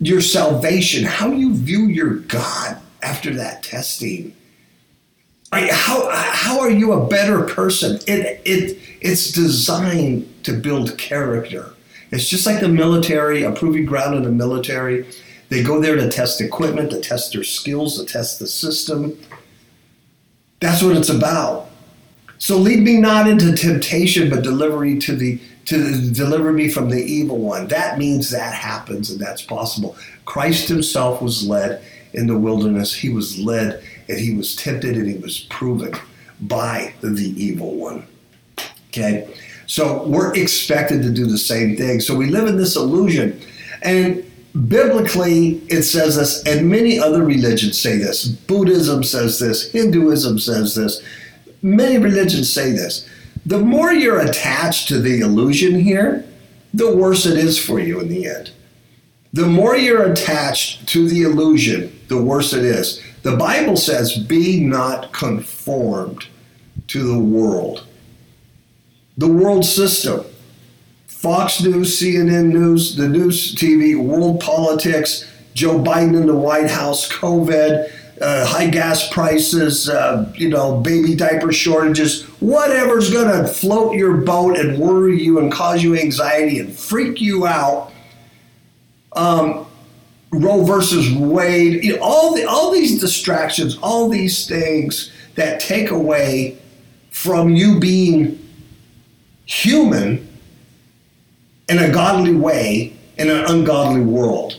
your 0.00 0.22
salvation, 0.22 1.04
how 1.04 1.30
you 1.30 1.54
view 1.54 1.84
your 1.84 2.14
God 2.14 2.80
after 3.02 3.34
that 3.34 3.62
testing. 3.62 4.34
How, 5.52 6.08
how 6.10 6.60
are 6.60 6.70
you 6.70 6.94
a 6.94 7.06
better 7.06 7.42
person? 7.42 7.96
It, 8.06 8.40
it, 8.46 8.78
it's 9.02 9.32
designed 9.32 10.44
to 10.44 10.54
build 10.54 10.96
character. 10.96 11.74
It's 12.10 12.26
just 12.26 12.46
like 12.46 12.60
the 12.60 12.70
military, 12.70 13.42
a 13.42 13.52
proving 13.52 13.84
ground 13.84 14.14
in 14.14 14.22
the 14.22 14.32
military. 14.32 15.04
They 15.50 15.62
go 15.62 15.78
there 15.78 15.96
to 15.96 16.08
test 16.08 16.40
equipment, 16.40 16.90
to 16.92 17.02
test 17.02 17.34
their 17.34 17.44
skills, 17.44 17.98
to 17.98 18.10
test 18.10 18.38
the 18.38 18.46
system. 18.46 19.20
That's 20.60 20.82
what 20.82 20.96
it's 20.96 21.10
about. 21.10 21.68
So 22.38 22.56
lead 22.56 22.80
me 22.80 22.96
not 22.96 23.28
into 23.28 23.52
temptation, 23.52 24.30
but 24.30 24.42
deliver 24.42 24.80
me 24.80 24.98
to 25.00 25.14
the 25.14 25.38
to 25.66 26.10
deliver 26.10 26.52
me 26.52 26.68
from 26.68 26.88
the 26.88 27.02
evil 27.02 27.38
one. 27.38 27.68
That 27.68 27.98
means 27.98 28.30
that 28.30 28.54
happens 28.54 29.10
and 29.10 29.20
that's 29.20 29.42
possible. 29.42 29.96
Christ 30.24 30.68
himself 30.68 31.22
was 31.22 31.46
led 31.46 31.82
in 32.12 32.26
the 32.26 32.38
wilderness. 32.38 32.94
He 32.94 33.08
was 33.08 33.38
led 33.38 33.82
and 34.08 34.18
he 34.18 34.34
was 34.34 34.56
tempted 34.56 34.96
and 34.96 35.08
he 35.08 35.18
was 35.18 35.40
proven 35.50 35.94
by 36.40 36.94
the 37.00 37.34
evil 37.36 37.76
one. 37.76 38.06
Okay? 38.88 39.32
So 39.66 40.04
we're 40.04 40.34
expected 40.34 41.02
to 41.02 41.10
do 41.10 41.26
the 41.26 41.38
same 41.38 41.76
thing. 41.76 42.00
So 42.00 42.14
we 42.14 42.26
live 42.26 42.46
in 42.46 42.56
this 42.56 42.76
illusion. 42.76 43.40
And 43.82 44.24
biblically, 44.68 45.62
it 45.68 45.82
says 45.84 46.16
this, 46.16 46.42
and 46.46 46.68
many 46.68 46.98
other 46.98 47.24
religions 47.24 47.78
say 47.78 47.96
this. 47.96 48.26
Buddhism 48.26 49.02
says 49.02 49.38
this, 49.38 49.70
Hinduism 49.72 50.38
says 50.38 50.74
this. 50.74 51.02
Many 51.62 51.98
religions 51.98 52.52
say 52.52 52.72
this. 52.72 53.08
The 53.44 53.58
more 53.58 53.92
you're 53.92 54.20
attached 54.20 54.88
to 54.88 55.00
the 55.00 55.20
illusion 55.20 55.80
here, 55.80 56.24
the 56.72 56.94
worse 56.94 57.26
it 57.26 57.36
is 57.36 57.58
for 57.58 57.80
you 57.80 58.00
in 58.00 58.08
the 58.08 58.26
end. 58.26 58.52
The 59.32 59.46
more 59.46 59.76
you're 59.76 60.10
attached 60.10 60.88
to 60.88 61.08
the 61.08 61.22
illusion, 61.22 61.98
the 62.08 62.22
worse 62.22 62.52
it 62.52 62.64
is. 62.64 63.02
The 63.22 63.36
Bible 63.36 63.76
says, 63.76 64.18
Be 64.18 64.60
not 64.60 65.12
conformed 65.12 66.26
to 66.88 67.02
the 67.02 67.18
world. 67.18 67.86
The 69.16 69.28
world 69.28 69.64
system. 69.64 70.24
Fox 71.06 71.62
News, 71.62 72.00
CNN 72.00 72.52
News, 72.52 72.96
the 72.96 73.08
news 73.08 73.54
TV, 73.54 73.96
world 73.96 74.40
politics, 74.40 75.24
Joe 75.54 75.78
Biden 75.78 76.16
in 76.16 76.26
the 76.26 76.34
White 76.34 76.70
House, 76.70 77.10
COVID, 77.10 77.90
uh, 78.22 78.46
high 78.46 78.68
gas 78.68 79.08
prices, 79.08 79.88
uh, 79.88 80.32
you 80.36 80.48
know, 80.48 80.80
baby 80.80 81.14
diaper 81.14 81.52
shortages, 81.52 82.22
whatever's 82.40 83.10
going 83.10 83.28
to 83.28 83.48
float 83.48 83.96
your 83.96 84.18
boat 84.18 84.56
and 84.56 84.78
worry 84.78 85.20
you 85.20 85.38
and 85.40 85.50
cause 85.50 85.82
you 85.82 85.96
anxiety 85.96 86.60
and 86.60 86.72
freak 86.72 87.20
you 87.20 87.46
out. 87.46 87.92
Um, 89.14 89.66
Roe 90.30 90.64
versus 90.64 91.12
Wade, 91.12 91.84
you 91.84 91.96
know, 91.96 92.02
all 92.02 92.34
the 92.34 92.46
all 92.46 92.70
these 92.70 92.98
distractions, 92.98 93.76
all 93.82 94.08
these 94.08 94.48
things 94.48 95.12
that 95.34 95.60
take 95.60 95.90
away 95.90 96.56
from 97.10 97.54
you 97.54 97.78
being 97.78 98.38
human 99.44 100.26
in 101.68 101.78
a 101.78 101.90
godly 101.90 102.34
way 102.34 102.96
in 103.18 103.28
an 103.28 103.44
ungodly 103.44 104.00
world. 104.00 104.58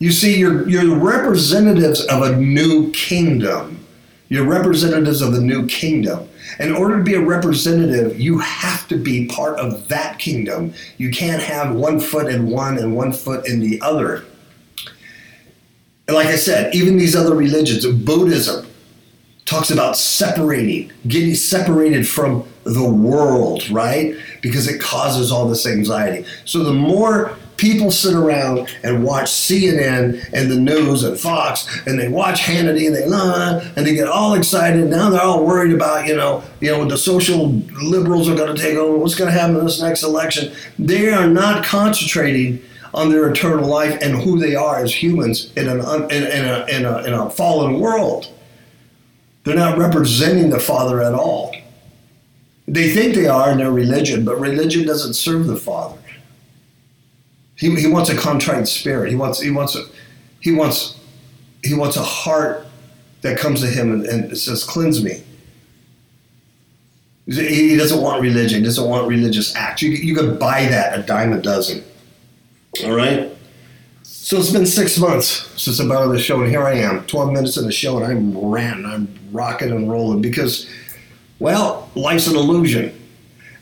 You 0.00 0.10
see, 0.10 0.38
you're, 0.38 0.66
you're 0.66 0.96
representatives 0.96 2.00
of 2.06 2.22
a 2.22 2.34
new 2.34 2.90
kingdom. 2.92 3.86
You're 4.30 4.46
representatives 4.46 5.20
of 5.20 5.32
the 5.32 5.42
new 5.42 5.66
kingdom. 5.66 6.26
In 6.58 6.72
order 6.72 6.96
to 6.96 7.04
be 7.04 7.14
a 7.14 7.20
representative, 7.20 8.18
you 8.18 8.38
have 8.38 8.88
to 8.88 8.96
be 8.96 9.26
part 9.26 9.58
of 9.58 9.88
that 9.88 10.18
kingdom. 10.18 10.72
You 10.96 11.10
can't 11.10 11.42
have 11.42 11.74
one 11.74 12.00
foot 12.00 12.32
in 12.32 12.48
one 12.48 12.78
and 12.78 12.96
one 12.96 13.12
foot 13.12 13.46
in 13.46 13.60
the 13.60 13.78
other. 13.82 14.24
And 16.08 16.16
like 16.16 16.28
I 16.28 16.36
said, 16.36 16.74
even 16.74 16.96
these 16.96 17.14
other 17.14 17.34
religions, 17.34 17.86
Buddhism 17.86 18.66
talks 19.44 19.70
about 19.70 19.98
separating, 19.98 20.92
getting 21.08 21.34
separated 21.34 22.08
from 22.08 22.48
the 22.64 22.88
world, 22.90 23.68
right? 23.68 24.14
Because 24.40 24.66
it 24.66 24.80
causes 24.80 25.30
all 25.30 25.46
this 25.46 25.66
anxiety. 25.66 26.26
So 26.46 26.64
the 26.64 26.72
more 26.72 27.36
people 27.60 27.90
sit 27.90 28.14
around 28.14 28.74
and 28.82 29.04
watch 29.04 29.26
CNN 29.26 30.30
and 30.32 30.50
the 30.50 30.56
news 30.56 31.02
and 31.02 31.18
Fox 31.20 31.68
and 31.86 32.00
they 32.00 32.08
watch 32.08 32.40
Hannity 32.40 32.86
and 32.86 32.96
they 32.96 33.04
uh, 33.04 33.60
and 33.76 33.86
they 33.86 33.94
get 33.94 34.08
all 34.08 34.34
excited. 34.34 34.88
Now 34.88 35.10
they're 35.10 35.20
all 35.20 35.44
worried 35.44 35.74
about 35.74 36.06
you 36.06 36.16
know 36.16 36.42
you 36.60 36.70
know 36.70 36.86
the 36.86 36.96
social 36.96 37.52
liberals 37.82 38.28
are 38.28 38.34
going 38.34 38.54
to 38.54 38.60
take 38.60 38.76
over. 38.76 38.96
What's 38.96 39.14
going 39.14 39.32
to 39.32 39.38
happen 39.38 39.56
in 39.56 39.64
this 39.64 39.80
next 39.80 40.02
election? 40.02 40.54
They 40.78 41.12
are 41.12 41.26
not 41.26 41.62
concentrating 41.64 42.62
on 42.94 43.10
their 43.10 43.30
eternal 43.30 43.68
life 43.68 43.98
and 44.00 44.20
who 44.22 44.38
they 44.38 44.54
are 44.54 44.82
as 44.82 44.92
humans 44.94 45.52
in 45.54 45.68
an 45.68 45.80
in, 46.10 46.24
in, 46.24 46.44
a, 46.44 46.66
in, 46.66 46.84
a, 46.86 46.98
in 47.04 47.12
a 47.12 47.30
fallen 47.30 47.78
world. 47.78 48.32
They're 49.44 49.54
not 49.54 49.78
representing 49.78 50.50
the 50.50 50.60
Father 50.60 51.02
at 51.02 51.14
all. 51.14 51.54
They 52.66 52.90
think 52.90 53.14
they 53.14 53.26
are 53.26 53.50
in 53.50 53.58
their 53.58 53.72
religion, 53.72 54.24
but 54.24 54.38
religion 54.38 54.86
doesn't 54.86 55.14
serve 55.14 55.46
the 55.46 55.56
Father. 55.56 55.98
He, 57.60 57.74
he 57.78 57.86
wants 57.86 58.08
a 58.08 58.16
contrite 58.16 58.66
spirit. 58.66 59.10
He 59.10 59.16
wants 59.16 59.38
he 59.40 59.50
wants 59.50 59.76
a, 59.76 59.84
he 60.40 60.50
wants 60.50 60.98
he 61.62 61.74
wants 61.74 61.96
a 61.96 62.02
heart 62.02 62.66
that 63.20 63.38
comes 63.38 63.60
to 63.60 63.66
him 63.66 63.92
and, 63.92 64.06
and 64.06 64.36
says, 64.36 64.64
"Cleanse 64.64 65.04
me." 65.04 65.22
He 67.26 67.76
doesn't 67.76 68.00
want 68.00 68.22
religion. 68.22 68.60
He 68.60 68.64
doesn't 68.64 68.88
want 68.88 69.06
religious 69.06 69.54
acts. 69.54 69.82
You, 69.82 69.90
you 69.90 70.16
could 70.16 70.38
buy 70.38 70.64
that 70.64 70.98
a 70.98 71.02
dime 71.02 71.32
a 71.32 71.40
dozen. 71.40 71.84
All 72.82 72.92
right. 72.92 73.30
So 74.02 74.38
it's 74.38 74.50
been 74.50 74.66
six 74.66 74.98
months 74.98 75.48
since 75.60 75.78
I've 75.80 75.86
been 75.86 75.96
on 75.96 76.12
the 76.12 76.18
show, 76.18 76.40
and 76.40 76.50
here 76.50 76.64
I 76.64 76.74
am, 76.74 77.06
12 77.06 77.32
minutes 77.32 77.56
in 77.56 77.66
the 77.66 77.72
show, 77.72 77.98
and 77.98 78.06
I'm 78.06 78.36
ranting, 78.36 78.86
I'm 78.86 79.14
rocking 79.32 79.70
and 79.70 79.90
rolling 79.90 80.22
because, 80.22 80.68
well, 81.38 81.88
life's 81.94 82.26
an 82.26 82.36
illusion. 82.36 82.99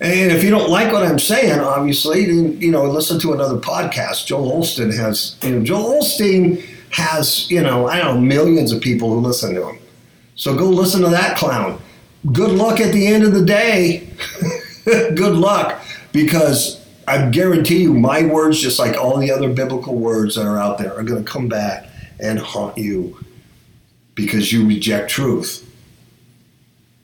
And 0.01 0.31
if 0.31 0.45
you 0.45 0.51
don't 0.51 0.71
like 0.71 0.93
what 0.93 1.03
I'm 1.03 1.19
saying, 1.19 1.59
obviously, 1.59 2.27
then 2.27 2.61
you 2.61 2.71
know, 2.71 2.85
listen 2.85 3.19
to 3.21 3.33
another 3.33 3.59
podcast. 3.59 4.27
Joel 4.27 4.63
Osteen 4.63 4.97
has, 4.97 5.37
you 5.43 5.59
know, 5.59 5.65
Joel 5.65 6.01
Osteen 6.01 6.65
has, 6.91 7.51
you 7.51 7.61
know, 7.61 7.89
I 7.89 7.99
don't 7.99 8.15
know, 8.15 8.21
millions 8.21 8.71
of 8.71 8.81
people 8.81 9.11
who 9.11 9.21
listen 9.21 9.55
to 9.55 9.69
him. 9.69 9.79
So 10.37 10.57
go 10.57 10.69
listen 10.69 11.03
to 11.03 11.09
that 11.09 11.37
clown. 11.37 11.81
Good 12.33 12.53
luck 12.53 12.81
at 12.81 12.93
the 12.93 13.07
end 13.09 13.25
of 13.25 13.33
the 13.33 13.45
day. 13.45 14.09
Good 14.85 15.35
luck, 15.35 15.83
because 16.13 16.87
I 17.09 17.29
guarantee 17.29 17.83
you, 17.83 17.93
my 17.93 18.25
words, 18.25 18.61
just 18.61 18.79
like 18.79 18.97
all 18.97 19.19
the 19.19 19.33
other 19.33 19.53
biblical 19.53 19.97
words 19.97 20.37
that 20.37 20.47
are 20.47 20.59
out 20.59 20.79
there, 20.79 20.95
are 20.95 21.03
going 21.03 21.25
to 21.25 21.31
come 21.31 21.49
back 21.49 21.89
and 22.21 22.39
haunt 22.39 22.79
you 22.79 23.19
because 24.15 24.53
you 24.53 24.67
reject 24.67 25.11
truth 25.11 25.68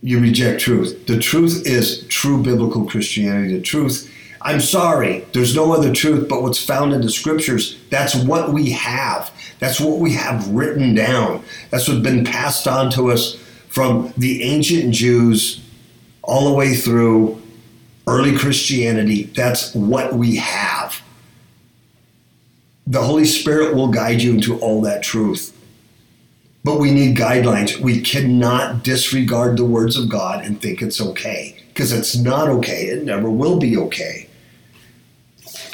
you 0.04 0.20
reject 0.20 0.60
truth. 0.60 1.06
The 1.06 1.18
truth 1.18 1.66
is 1.66 2.06
true 2.08 2.42
biblical 2.42 2.84
Christianity. 2.84 3.54
The 3.56 3.62
truth, 3.62 4.12
I'm 4.42 4.60
sorry, 4.60 5.20
there's 5.32 5.56
no 5.56 5.72
other 5.72 5.94
truth 5.94 6.28
but 6.28 6.42
what's 6.42 6.62
found 6.62 6.92
in 6.92 7.00
the 7.00 7.10
scriptures. 7.10 7.78
That's 7.88 8.14
what 8.14 8.52
we 8.52 8.70
have. 8.72 9.32
That's 9.60 9.80
what 9.80 10.00
we 10.00 10.12
have 10.12 10.46
written 10.48 10.94
down. 10.94 11.42
That's 11.70 11.88
what's 11.88 12.02
been 12.02 12.22
passed 12.22 12.68
on 12.68 12.90
to 12.90 13.10
us 13.10 13.36
from 13.68 14.12
the 14.18 14.42
ancient 14.42 14.92
Jews 14.92 15.64
all 16.20 16.50
the 16.50 16.54
way 16.54 16.74
through 16.74 17.40
early 18.06 18.36
Christianity. 18.36 19.22
That's 19.22 19.74
what 19.74 20.12
we 20.12 20.36
have. 20.36 21.00
The 22.86 23.00
Holy 23.00 23.24
Spirit 23.24 23.74
will 23.74 23.88
guide 23.88 24.20
you 24.20 24.34
into 24.34 24.58
all 24.58 24.82
that 24.82 25.02
truth. 25.02 25.53
But 26.64 26.80
we 26.80 26.90
need 26.90 27.16
guidelines. 27.16 27.78
We 27.78 28.00
cannot 28.00 28.82
disregard 28.82 29.58
the 29.58 29.66
words 29.66 29.98
of 29.98 30.08
God 30.08 30.44
and 30.44 30.60
think 30.60 30.80
it's 30.80 31.00
okay 31.00 31.56
because 31.68 31.92
it's 31.92 32.16
not 32.16 32.48
okay. 32.48 32.86
It 32.86 33.04
never 33.04 33.30
will 33.30 33.58
be 33.58 33.76
okay. 33.76 34.28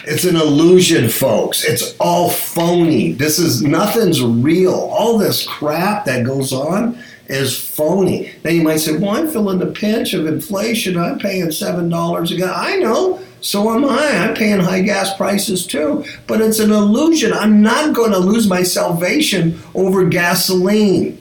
It's 0.04 0.24
an 0.24 0.34
illusion, 0.34 1.08
folks. 1.08 1.64
It's 1.64 1.94
all 2.00 2.30
phony. 2.30 3.12
This 3.12 3.38
is 3.38 3.62
nothing's 3.62 4.22
real. 4.22 4.74
All 4.74 5.16
this 5.18 5.46
crap 5.46 6.06
that 6.06 6.24
goes 6.24 6.52
on 6.52 6.98
is 7.28 7.56
phony. 7.56 8.32
Now 8.42 8.50
you 8.50 8.62
might 8.62 8.78
say, 8.78 8.96
"Well, 8.96 9.10
I'm 9.10 9.28
feeling 9.28 9.58
the 9.58 9.66
pinch 9.66 10.14
of 10.14 10.26
inflation. 10.26 10.96
I'm 10.96 11.18
paying 11.18 11.50
seven 11.52 11.88
dollars 11.88 12.32
a 12.32 12.36
gallon." 12.36 12.54
I 12.56 12.76
know. 12.76 13.20
So 13.40 13.74
am 13.74 13.84
I. 13.84 14.18
I'm 14.18 14.34
paying 14.34 14.60
high 14.60 14.82
gas 14.82 15.16
prices 15.16 15.66
too. 15.66 16.04
But 16.26 16.40
it's 16.40 16.58
an 16.58 16.70
illusion. 16.70 17.32
I'm 17.32 17.62
not 17.62 17.94
going 17.94 18.12
to 18.12 18.18
lose 18.18 18.48
my 18.48 18.62
salvation 18.62 19.58
over 19.74 20.04
gasoline 20.04 21.18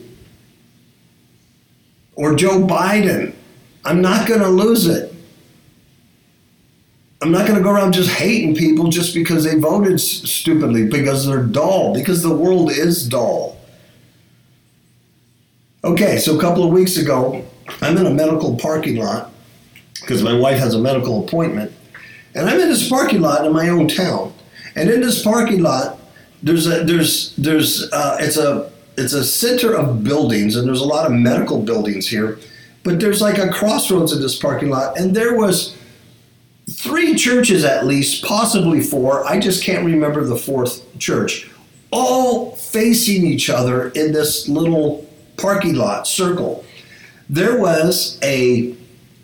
or 2.15 2.35
Joe 2.35 2.59
Biden. 2.59 3.33
I'm 3.85 4.01
not 4.01 4.27
going 4.27 4.41
to 4.41 4.49
lose 4.49 4.87
it. 4.87 5.13
I'm 7.21 7.31
not 7.31 7.47
going 7.47 7.57
to 7.57 7.63
go 7.63 7.71
around 7.71 7.93
just 7.93 8.09
hating 8.09 8.55
people 8.55 8.87
just 8.87 9.13
because 9.13 9.43
they 9.43 9.57
voted 9.57 9.99
stupidly, 9.99 10.87
because 10.87 11.25
they're 11.25 11.43
dull, 11.43 11.93
because 11.93 12.21
the 12.21 12.33
world 12.33 12.71
is 12.71 13.07
dull. 13.07 13.57
Okay, 15.83 16.17
so 16.17 16.37
a 16.37 16.41
couple 16.41 16.63
of 16.63 16.71
weeks 16.71 16.97
ago, 16.97 17.45
I'm 17.81 17.97
in 17.97 18.05
a 18.05 18.09
medical 18.09 18.55
parking 18.55 18.97
lot 18.97 19.31
because 19.99 20.23
my 20.23 20.37
wife 20.37 20.59
has 20.59 20.75
a 20.75 20.79
medical 20.79 21.23
appointment 21.25 21.73
and 22.35 22.49
I'm 22.49 22.59
in 22.59 22.69
this 22.69 22.87
parking 22.87 23.21
lot 23.21 23.45
in 23.45 23.53
my 23.53 23.69
own 23.69 23.87
town. 23.87 24.33
And 24.75 24.89
in 24.89 25.01
this 25.01 25.23
parking 25.23 25.61
lot, 25.61 25.99
there's 26.43 26.67
a 26.67 26.83
there's 26.83 27.35
there's 27.35 27.91
uh, 27.91 28.17
it's 28.19 28.37
a 28.37 28.71
it's 28.97 29.13
a 29.13 29.23
center 29.23 29.73
of 29.73 30.03
buildings, 30.03 30.55
and 30.55 30.67
there's 30.67 30.81
a 30.81 30.85
lot 30.85 31.05
of 31.05 31.11
medical 31.11 31.61
buildings 31.61 32.07
here. 32.07 32.39
But 32.83 32.99
there's 32.99 33.21
like 33.21 33.37
a 33.37 33.49
crossroads 33.49 34.13
in 34.13 34.21
this 34.21 34.37
parking 34.37 34.69
lot, 34.69 34.97
and 34.97 35.15
there 35.15 35.35
was 35.35 35.75
three 36.69 37.15
churches 37.15 37.65
at 37.65 37.85
least, 37.85 38.23
possibly 38.23 38.81
four. 38.81 39.25
I 39.27 39.39
just 39.39 39.63
can't 39.63 39.85
remember 39.85 40.23
the 40.23 40.37
fourth 40.37 40.85
church, 40.99 41.49
all 41.91 42.55
facing 42.55 43.25
each 43.25 43.49
other 43.49 43.89
in 43.89 44.11
this 44.11 44.47
little 44.47 45.07
parking 45.37 45.75
lot 45.75 46.07
circle. 46.07 46.63
There 47.29 47.59
was 47.59 48.19
a 48.23 48.75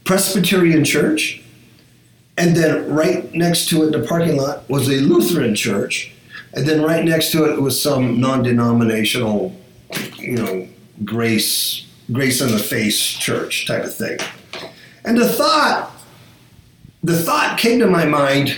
Presbyterian 0.04 0.84
church, 0.84 1.42
And 2.38 2.56
then 2.56 2.90
right 2.94 3.34
next 3.34 3.70
to 3.70 3.84
it 3.84 3.96
in 3.96 4.02
the 4.02 4.08
parking 4.08 4.38
lot 4.38 4.70
was 4.70 4.88
a 4.90 4.96
Lutheran 4.96 5.56
church. 5.56 6.14
And 6.54 6.68
then 6.68 6.82
right 6.82 7.04
next 7.04 7.32
to 7.32 7.46
it 7.46 7.62
was 7.62 7.82
some 7.82 8.20
non-denominational, 8.20 9.56
you 10.18 10.38
know, 10.38 10.68
grace, 11.04 11.86
grace 12.12 12.42
in 12.42 12.52
the 12.52 12.60
face 12.60 13.02
church 13.02 13.68
type 13.68 13.84
of 13.84 13.94
thing. 13.94 14.18
And 15.04 15.18
the 15.18 15.28
thought, 15.28 15.92
the 17.04 17.18
thought 17.18 17.58
came 17.58 17.80
to 17.80 17.88
my 17.88 18.06
mind 18.06 18.58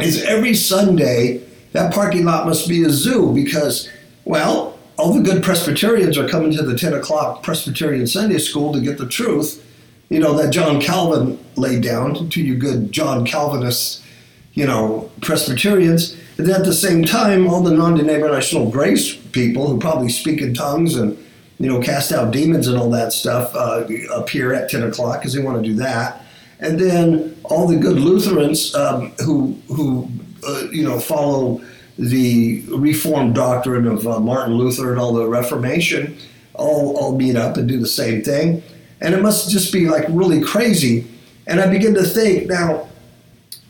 is 0.00 0.24
every 0.24 0.54
Sunday 0.54 1.46
that 1.72 1.94
parking 1.94 2.24
lot 2.24 2.46
must 2.46 2.68
be 2.68 2.84
a 2.84 2.90
zoo 2.90 3.32
because, 3.34 3.88
well, 4.24 4.78
all 4.98 5.12
the 5.12 5.22
good 5.22 5.42
Presbyterians 5.42 6.18
are 6.18 6.28
coming 6.28 6.52
to 6.52 6.62
the 6.62 6.76
10 6.76 6.94
o'clock 6.94 7.42
Presbyterian 7.42 8.06
Sunday 8.06 8.38
school 8.38 8.72
to 8.72 8.80
get 8.80 8.98
the 8.98 9.08
truth, 9.08 9.64
you 10.12 10.20
know, 10.20 10.34
that 10.34 10.50
John 10.50 10.78
Calvin 10.78 11.42
laid 11.56 11.82
down 11.82 12.28
to 12.28 12.42
you 12.42 12.54
good 12.54 12.92
John 12.92 13.24
Calvinists, 13.24 14.04
you 14.52 14.66
know, 14.66 15.10
Presbyterians. 15.22 16.14
And 16.36 16.48
at 16.50 16.64
the 16.64 16.74
same 16.74 17.02
time, 17.02 17.48
all 17.48 17.62
the 17.62 17.74
non 17.74 17.94
denominational 17.94 18.70
grace 18.70 19.14
people 19.14 19.68
who 19.68 19.78
probably 19.78 20.10
speak 20.10 20.42
in 20.42 20.52
tongues 20.52 20.96
and, 20.96 21.16
you 21.58 21.66
know, 21.66 21.80
cast 21.80 22.12
out 22.12 22.30
demons 22.30 22.68
and 22.68 22.76
all 22.76 22.90
that 22.90 23.14
stuff 23.14 23.54
uh, 23.54 23.86
appear 24.14 24.52
at 24.52 24.68
10 24.68 24.82
o'clock 24.82 25.20
because 25.20 25.32
they 25.32 25.42
want 25.42 25.62
to 25.62 25.66
do 25.66 25.76
that. 25.76 26.22
And 26.60 26.78
then 26.78 27.34
all 27.44 27.66
the 27.66 27.78
good 27.78 27.98
Lutherans 27.98 28.74
um, 28.74 29.12
who, 29.24 29.58
who 29.68 30.10
uh, 30.46 30.66
you 30.70 30.84
know, 30.84 31.00
follow 31.00 31.62
the 31.98 32.62
Reformed 32.68 33.34
doctrine 33.34 33.86
of 33.86 34.06
uh, 34.06 34.20
Martin 34.20 34.56
Luther 34.56 34.92
and 34.92 35.00
all 35.00 35.14
the 35.14 35.26
Reformation 35.26 36.18
all, 36.54 36.96
all 36.96 37.16
meet 37.16 37.36
up 37.36 37.56
and 37.56 37.68
do 37.68 37.78
the 37.80 37.86
same 37.86 38.22
thing. 38.22 38.62
And 39.02 39.14
it 39.14 39.20
must 39.20 39.50
just 39.50 39.72
be 39.72 39.88
like 39.88 40.06
really 40.08 40.40
crazy. 40.40 41.06
And 41.46 41.60
I 41.60 41.66
begin 41.66 41.92
to 41.94 42.04
think 42.04 42.48
now, 42.48 42.88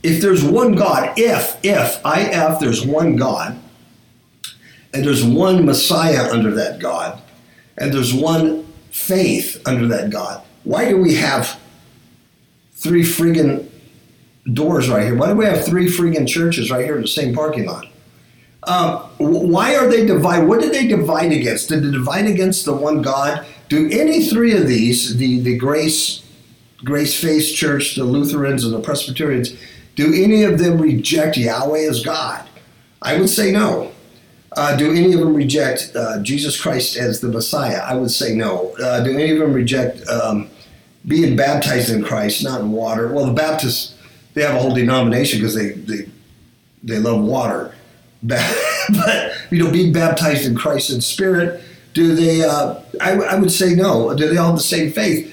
if 0.03 0.21
there's 0.21 0.45
one 0.45 0.75
God, 0.75 1.15
if, 1.17 1.59
if, 1.63 2.05
I 2.05 2.21
if 2.21 2.61
there's 2.61 2.85
one 2.85 3.17
God, 3.17 3.59
and 4.93 5.05
there's 5.05 5.25
one 5.25 5.65
Messiah 5.65 6.31
under 6.31 6.51
that 6.53 6.81
God, 6.81 7.21
and 7.79 7.93
there's 7.93 8.13
one 8.13 8.65
faith 8.91 9.61
under 9.67 9.89
that 9.89 10.11
God, 10.11 10.45
why 10.65 10.89
do 10.89 10.99
we 11.01 11.15
have 11.15 11.59
three 12.73 13.03
friggin' 13.03 13.69
doors 14.53 14.91
right 14.91 15.05
here? 15.05 15.17
Why 15.17 15.29
do 15.29 15.35
we 15.35 15.47
have 15.47 15.65
three 15.65 15.87
friggin' 15.87 16.29
churches 16.29 16.71
right 16.71 16.85
here 16.85 16.97
in 16.97 17.03
the 17.03 17.09
same 17.09 17.35
parking 17.35 17.65
lot? 17.65 17.87
Um, 18.65 18.99
why 19.19 19.77
are 19.77 19.89
they 19.89 20.05
divided? 20.05 20.47
What 20.47 20.61
did 20.61 20.73
they 20.73 20.87
divide 20.87 21.33
against? 21.33 21.69
Did 21.69 21.85
they 21.85 21.91
divide 21.91 22.27
against 22.27 22.65
the 22.65 22.75
one 22.75 23.03
God? 23.03 23.47
Do 23.73 23.89
any 23.89 24.23
three 24.27 24.55
of 24.55 24.67
these, 24.67 25.17
the, 25.17 25.41
the 25.41 25.57
Grace 25.57 26.23
Grace 26.85 27.19
Faith 27.19 27.55
Church, 27.55 27.95
the 27.95 28.05
Lutherans, 28.05 28.67
and 28.67 28.75
the 28.75 28.81
Presbyterians, 28.81 29.55
do 29.95 30.13
any 30.13 30.43
of 30.43 30.59
them 30.59 30.79
reject 30.79 31.39
Yahweh 31.39 31.89
as 31.89 32.05
God? 32.05 32.47
I 33.01 33.19
would 33.19 33.31
say 33.31 33.51
no. 33.51 33.91
Uh, 34.55 34.77
do 34.77 34.91
any 34.91 35.15
of 35.15 35.21
them 35.21 35.33
reject 35.33 35.91
uh, 35.97 36.21
Jesus 36.23 36.61
Christ 36.61 36.99
as 36.99 37.23
the 37.23 37.29
Messiah? 37.29 37.79
I 37.79 37.95
would 37.95 38.11
say 38.11 38.35
no. 38.35 38.77
Uh, 38.77 39.03
do 39.05 39.15
any 39.15 39.31
of 39.31 39.39
them 39.39 39.55
reject 39.55 40.07
um, 40.07 40.51
being 41.09 41.35
baptized 41.35 41.89
in 41.89 42.05
Christ, 42.05 42.45
not 42.45 42.61
in 42.61 42.73
water? 42.73 43.11
Well, 43.11 43.25
the 43.25 43.33
Baptists, 43.33 43.95
they 44.35 44.43
have 44.43 44.55
a 44.55 44.59
whole 44.59 44.75
denomination 44.75 45.39
because 45.39 45.55
they, 45.55 45.71
they, 45.71 46.11
they 46.83 46.99
love 46.99 47.23
water. 47.23 47.75
but 48.23 49.33
you 49.51 49.65
know, 49.65 49.71
being 49.71 49.95
baptized 49.95 50.45
in 50.45 50.55
Christ 50.55 50.91
in 50.91 51.01
Spirit, 51.01 51.63
do 51.93 52.15
they? 52.15 52.43
Uh, 52.43 52.81
I, 53.01 53.13
I 53.13 53.35
would 53.39 53.53
say 53.53 53.75
no. 53.75 54.15
Do 54.15 54.29
they 54.29 54.37
all 54.37 54.49
have 54.49 54.57
the 54.57 54.63
same 54.63 54.93
faith? 54.93 55.29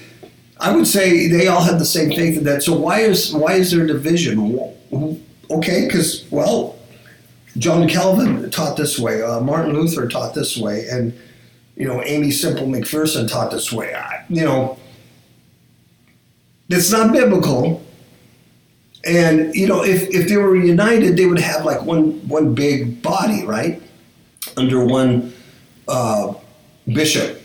I 0.58 0.74
would 0.74 0.86
say 0.86 1.26
they 1.28 1.46
all 1.48 1.62
have 1.62 1.78
the 1.78 1.86
same 1.86 2.10
faith 2.10 2.36
in 2.36 2.44
that. 2.44 2.62
So 2.62 2.76
why 2.76 3.00
is 3.00 3.32
why 3.34 3.54
is 3.54 3.70
there 3.70 3.86
division? 3.86 4.58
Okay, 5.50 5.86
because 5.86 6.26
well, 6.30 6.78
John 7.56 7.88
Calvin 7.88 8.50
taught 8.50 8.76
this 8.76 8.98
way, 8.98 9.22
uh, 9.22 9.40
Martin 9.40 9.72
Luther 9.72 10.06
taught 10.06 10.34
this 10.34 10.56
way, 10.56 10.86
and 10.88 11.18
you 11.76 11.86
know 11.88 12.02
Aimee 12.04 12.30
Semple 12.30 12.66
McPherson 12.66 13.28
taught 13.28 13.50
this 13.50 13.72
way. 13.72 13.94
I, 13.94 14.24
you 14.28 14.44
know, 14.44 14.78
it's 16.68 16.90
not 16.90 17.12
biblical. 17.12 17.82
And 19.02 19.54
you 19.54 19.66
know, 19.66 19.82
if, 19.82 20.10
if 20.10 20.28
they 20.28 20.36
were 20.36 20.54
united, 20.54 21.16
they 21.16 21.24
would 21.24 21.38
have 21.38 21.64
like 21.64 21.82
one 21.82 22.28
one 22.28 22.54
big 22.54 23.00
body, 23.00 23.44
right? 23.46 23.82
Under 24.58 24.84
one 24.84 25.32
uh, 25.88 26.34
bishop. 26.94 27.40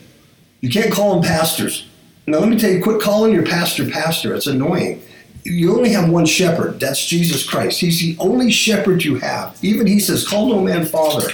You 0.60 0.70
can't 0.70 0.92
call 0.92 1.14
them 1.14 1.22
pastors. 1.22 1.88
Now 2.26 2.38
let 2.38 2.48
me 2.48 2.58
tell 2.58 2.70
you, 2.70 2.82
quit 2.82 3.00
calling 3.00 3.32
your 3.32 3.44
pastor 3.44 3.88
pastor. 3.88 4.34
It's 4.34 4.46
annoying. 4.46 5.02
You 5.44 5.76
only 5.76 5.90
have 5.90 6.10
one 6.10 6.26
shepherd. 6.26 6.80
That's 6.80 7.06
Jesus 7.06 7.48
Christ. 7.48 7.80
He's 7.80 8.00
the 8.00 8.16
only 8.18 8.50
shepherd 8.50 9.04
you 9.04 9.16
have. 9.16 9.56
Even 9.62 9.86
he 9.86 10.00
says, 10.00 10.26
"Call 10.26 10.48
no 10.48 10.60
man 10.60 10.84
father." 10.84 11.28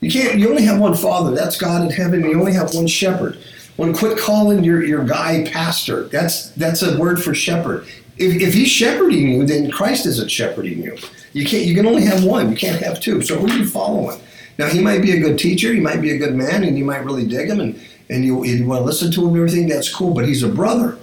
You 0.00 0.10
can't. 0.10 0.38
You 0.38 0.48
only 0.48 0.62
have 0.62 0.80
one 0.80 0.94
father. 0.94 1.34
That's 1.34 1.58
God 1.58 1.82
in 1.82 1.90
heaven. 1.90 2.22
You 2.22 2.38
only 2.40 2.54
have 2.54 2.74
one 2.74 2.86
shepherd. 2.86 3.38
When 3.76 3.94
quit 3.94 4.18
calling 4.18 4.64
your, 4.64 4.82
your 4.82 5.04
guy 5.04 5.44
pastor. 5.50 6.04
That's 6.04 6.50
that's 6.50 6.82
a 6.82 6.98
word 6.98 7.22
for 7.22 7.34
shepherd 7.34 7.86
if, 8.18 8.40
if 8.40 8.54
he's 8.54 8.68
shepherding 8.68 9.28
you, 9.28 9.46
then 9.46 9.70
Christ 9.70 10.06
isn't 10.06 10.30
shepherding 10.30 10.82
you. 10.82 10.96
You 11.32 11.46
can't. 11.46 11.64
You 11.64 11.74
can 11.74 11.86
only 11.86 12.02
have 12.02 12.24
one. 12.24 12.50
You 12.50 12.56
can't 12.56 12.82
have 12.82 13.00
two. 13.00 13.22
So 13.22 13.38
who 13.38 13.46
are 13.46 13.56
you 13.56 13.66
following? 13.66 14.20
Now 14.58 14.68
he 14.68 14.80
might 14.80 15.02
be 15.02 15.12
a 15.12 15.20
good 15.20 15.38
teacher. 15.38 15.72
He 15.72 15.80
might 15.80 16.00
be 16.00 16.10
a 16.10 16.18
good 16.18 16.34
man, 16.34 16.64
and 16.64 16.76
you 16.76 16.84
might 16.84 17.04
really 17.04 17.26
dig 17.26 17.48
him, 17.48 17.60
and 17.60 17.80
and 18.10 18.24
you, 18.24 18.44
you 18.44 18.66
want 18.66 18.80
to 18.80 18.84
listen 18.84 19.10
to 19.12 19.22
him 19.22 19.28
and 19.28 19.36
everything. 19.36 19.68
That's 19.68 19.92
cool. 19.92 20.12
But 20.12 20.26
he's 20.26 20.42
a 20.42 20.48
brother. 20.48 20.98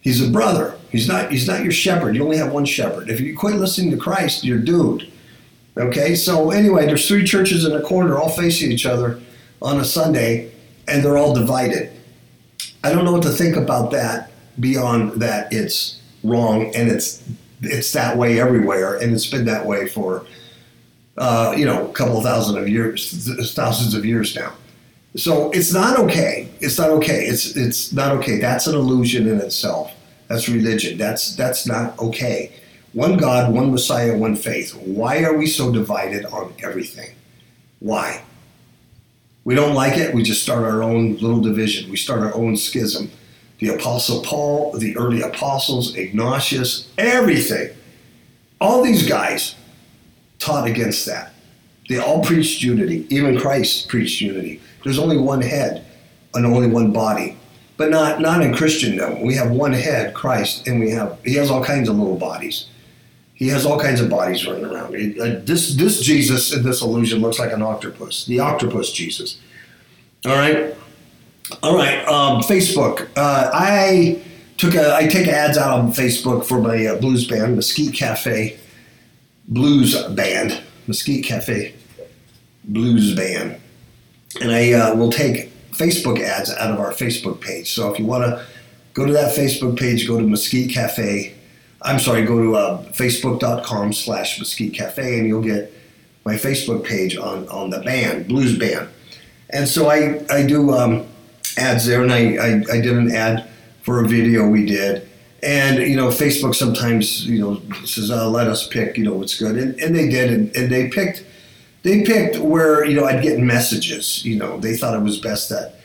He's 0.00 0.26
a 0.26 0.30
brother. 0.30 0.76
He's 0.90 1.08
not. 1.08 1.30
He's 1.30 1.46
not 1.46 1.62
your 1.62 1.72
shepherd. 1.72 2.14
You 2.14 2.24
only 2.24 2.36
have 2.36 2.52
one 2.52 2.64
shepherd. 2.64 3.10
If 3.10 3.20
you 3.20 3.36
quit 3.36 3.56
listening 3.56 3.90
to 3.92 3.96
Christ, 3.96 4.44
you're 4.44 4.58
doomed. 4.58 5.10
Okay. 5.76 6.14
So 6.14 6.50
anyway, 6.50 6.86
there's 6.86 7.06
three 7.06 7.24
churches 7.24 7.64
in 7.64 7.72
a 7.72 7.82
corner, 7.82 8.18
all 8.18 8.30
facing 8.30 8.72
each 8.72 8.86
other 8.86 9.20
on 9.62 9.80
a 9.80 9.84
Sunday, 9.84 10.52
and 10.86 11.02
they're 11.04 11.18
all 11.18 11.34
divided. 11.34 11.92
I 12.84 12.92
don't 12.92 13.04
know 13.04 13.12
what 13.12 13.22
to 13.24 13.30
think 13.30 13.56
about 13.56 13.90
that. 13.92 14.30
Beyond 14.60 15.22
that, 15.22 15.52
it's 15.52 16.00
wrong, 16.24 16.74
and 16.74 16.90
it's 16.90 17.22
it's 17.62 17.92
that 17.92 18.16
way 18.16 18.40
everywhere, 18.40 18.96
and 18.96 19.12
it's 19.12 19.26
been 19.26 19.44
that 19.46 19.66
way 19.66 19.88
for 19.88 20.26
uh, 21.18 21.54
you 21.56 21.64
know 21.64 21.88
a 21.88 21.92
couple 21.92 22.18
of 22.18 22.24
thousand 22.24 22.58
of 22.58 22.68
years, 22.68 23.28
thousands 23.54 23.94
of 23.94 24.04
years 24.04 24.34
now. 24.34 24.52
So 25.16 25.50
it's 25.50 25.72
not 25.72 25.98
okay. 25.98 26.48
It's 26.60 26.78
not 26.78 26.90
okay. 26.90 27.26
It's 27.26 27.56
it's 27.56 27.92
not 27.92 28.12
okay. 28.18 28.38
That's 28.38 28.66
an 28.66 28.74
illusion 28.74 29.28
in 29.28 29.40
itself. 29.40 29.92
That's 30.28 30.48
religion. 30.48 30.98
That's 30.98 31.34
that's 31.36 31.66
not 31.66 31.98
okay. 31.98 32.52
One 32.92 33.16
God, 33.16 33.52
one 33.52 33.70
Messiah, 33.70 34.16
one 34.16 34.36
faith. 34.36 34.74
Why 34.74 35.22
are 35.22 35.36
we 35.36 35.46
so 35.46 35.72
divided 35.72 36.24
on 36.26 36.54
everything? 36.62 37.14
Why? 37.80 38.22
We 39.44 39.54
don't 39.54 39.74
like 39.74 39.96
it. 39.96 40.14
We 40.14 40.22
just 40.22 40.42
start 40.42 40.64
our 40.64 40.82
own 40.82 41.16
little 41.16 41.40
division. 41.40 41.90
We 41.90 41.96
start 41.96 42.20
our 42.20 42.34
own 42.34 42.56
schism 42.56 43.10
the 43.58 43.74
Apostle 43.74 44.22
Paul, 44.22 44.72
the 44.72 44.96
early 44.96 45.20
apostles, 45.20 45.96
Ignatius, 45.96 46.88
everything. 46.96 47.74
All 48.60 48.82
these 48.82 49.08
guys 49.08 49.54
taught 50.38 50.66
against 50.66 51.06
that. 51.06 51.32
They 51.88 51.98
all 51.98 52.22
preached 52.22 52.62
unity. 52.62 53.06
Even 53.10 53.38
Christ 53.38 53.88
preached 53.88 54.20
unity. 54.20 54.60
There's 54.84 54.98
only 54.98 55.16
one 55.16 55.40
head 55.40 55.84
and 56.34 56.44
only 56.44 56.68
one 56.68 56.92
body. 56.92 57.36
But 57.76 57.90
not, 57.90 58.20
not 58.20 58.42
in 58.42 58.54
Christendom. 58.54 59.22
We 59.22 59.34
have 59.34 59.50
one 59.50 59.72
head, 59.72 60.12
Christ, 60.12 60.66
and 60.66 60.80
we 60.80 60.90
have 60.90 61.18
he 61.24 61.34
has 61.34 61.50
all 61.50 61.64
kinds 61.64 61.88
of 61.88 61.96
little 61.96 62.16
bodies. 62.16 62.66
He 63.34 63.46
has 63.48 63.64
all 63.64 63.78
kinds 63.78 64.00
of 64.00 64.10
bodies 64.10 64.44
running 64.46 64.64
around. 64.64 64.96
Uh, 64.96 65.40
this 65.44 65.76
this 65.76 66.00
Jesus 66.00 66.52
in 66.52 66.64
this 66.64 66.82
illusion 66.82 67.20
looks 67.20 67.38
like 67.38 67.52
an 67.52 67.62
octopus. 67.62 68.26
The 68.26 68.40
octopus 68.40 68.90
Jesus. 68.90 69.38
All 70.26 70.34
right. 70.34 70.74
All 71.62 71.76
right, 71.76 72.06
um, 72.06 72.42
Facebook. 72.42 73.08
Uh, 73.16 73.50
I 73.54 74.20
took 74.58 74.74
a 74.74 74.94
I 74.94 75.06
take 75.06 75.28
ads 75.28 75.56
out 75.56 75.78
on 75.78 75.92
Facebook 75.92 76.44
for 76.44 76.60
my 76.60 76.84
uh, 76.84 77.00
blues 77.00 77.26
band, 77.26 77.56
Mesquite 77.56 77.94
Cafe 77.94 78.58
Blues 79.48 80.00
Band, 80.08 80.60
Mesquite 80.86 81.24
Cafe 81.24 81.74
Blues 82.64 83.14
Band, 83.14 83.60
and 84.40 84.52
I 84.52 84.72
uh, 84.72 84.94
will 84.94 85.10
take 85.10 85.50
Facebook 85.72 86.20
ads 86.20 86.50
out 86.50 86.70
of 86.70 86.78
our 86.78 86.92
Facebook 86.92 87.40
page. 87.40 87.72
So 87.72 87.92
if 87.92 87.98
you 87.98 88.06
want 88.06 88.24
to 88.24 88.44
go 88.94 89.06
to 89.06 89.12
that 89.12 89.34
Facebook 89.36 89.78
page, 89.78 90.06
go 90.06 90.18
to 90.18 90.26
Mesquite 90.26 90.70
Cafe. 90.70 91.34
I'm 91.82 91.98
sorry, 91.98 92.24
go 92.24 92.42
to 92.42 92.56
uh, 92.56 92.82
facebook.com 92.92 93.92
slash 93.92 94.38
Mesquite 94.38 94.74
Cafe, 94.74 95.18
and 95.18 95.26
you'll 95.26 95.42
get 95.42 95.72
my 96.24 96.34
Facebook 96.34 96.84
page 96.84 97.16
on 97.16 97.48
on 97.48 97.70
the 97.70 97.80
band, 97.80 98.28
blues 98.28 98.58
band. 98.58 98.88
And 99.50 99.66
so 99.66 99.88
I 99.88 100.24
I 100.30 100.46
do. 100.46 100.72
Um, 100.72 101.06
ads 101.58 101.86
there, 101.86 102.02
and 102.02 102.12
I, 102.12 102.36
I, 102.36 102.48
I 102.72 102.80
did 102.80 102.96
an 102.96 103.10
ad 103.14 103.48
for 103.82 104.04
a 104.04 104.08
video 104.08 104.48
we 104.48 104.64
did. 104.64 105.07
And 105.42 105.78
you 105.78 105.96
know, 105.96 106.08
Facebook 106.08 106.54
sometimes 106.54 107.26
you 107.26 107.40
know 107.40 107.62
says, 107.84 108.10
uh, 108.10 108.28
"Let 108.28 108.48
us 108.48 108.66
pick," 108.66 108.96
you 108.98 109.04
know, 109.04 109.14
what's 109.14 109.38
good, 109.38 109.56
and, 109.56 109.78
and 109.80 109.94
they 109.94 110.08
did, 110.08 110.32
and, 110.32 110.56
and 110.56 110.70
they 110.70 110.88
picked, 110.88 111.24
they 111.84 112.02
picked 112.02 112.38
where 112.38 112.84
you 112.84 112.94
know 112.94 113.04
I'd 113.04 113.22
get 113.22 113.38
messages. 113.38 114.24
You 114.24 114.36
know, 114.36 114.58
they 114.58 114.76
thought 114.76 114.94
it 114.94 115.02
was 115.02 115.18
best 115.18 115.48
that 115.50 115.76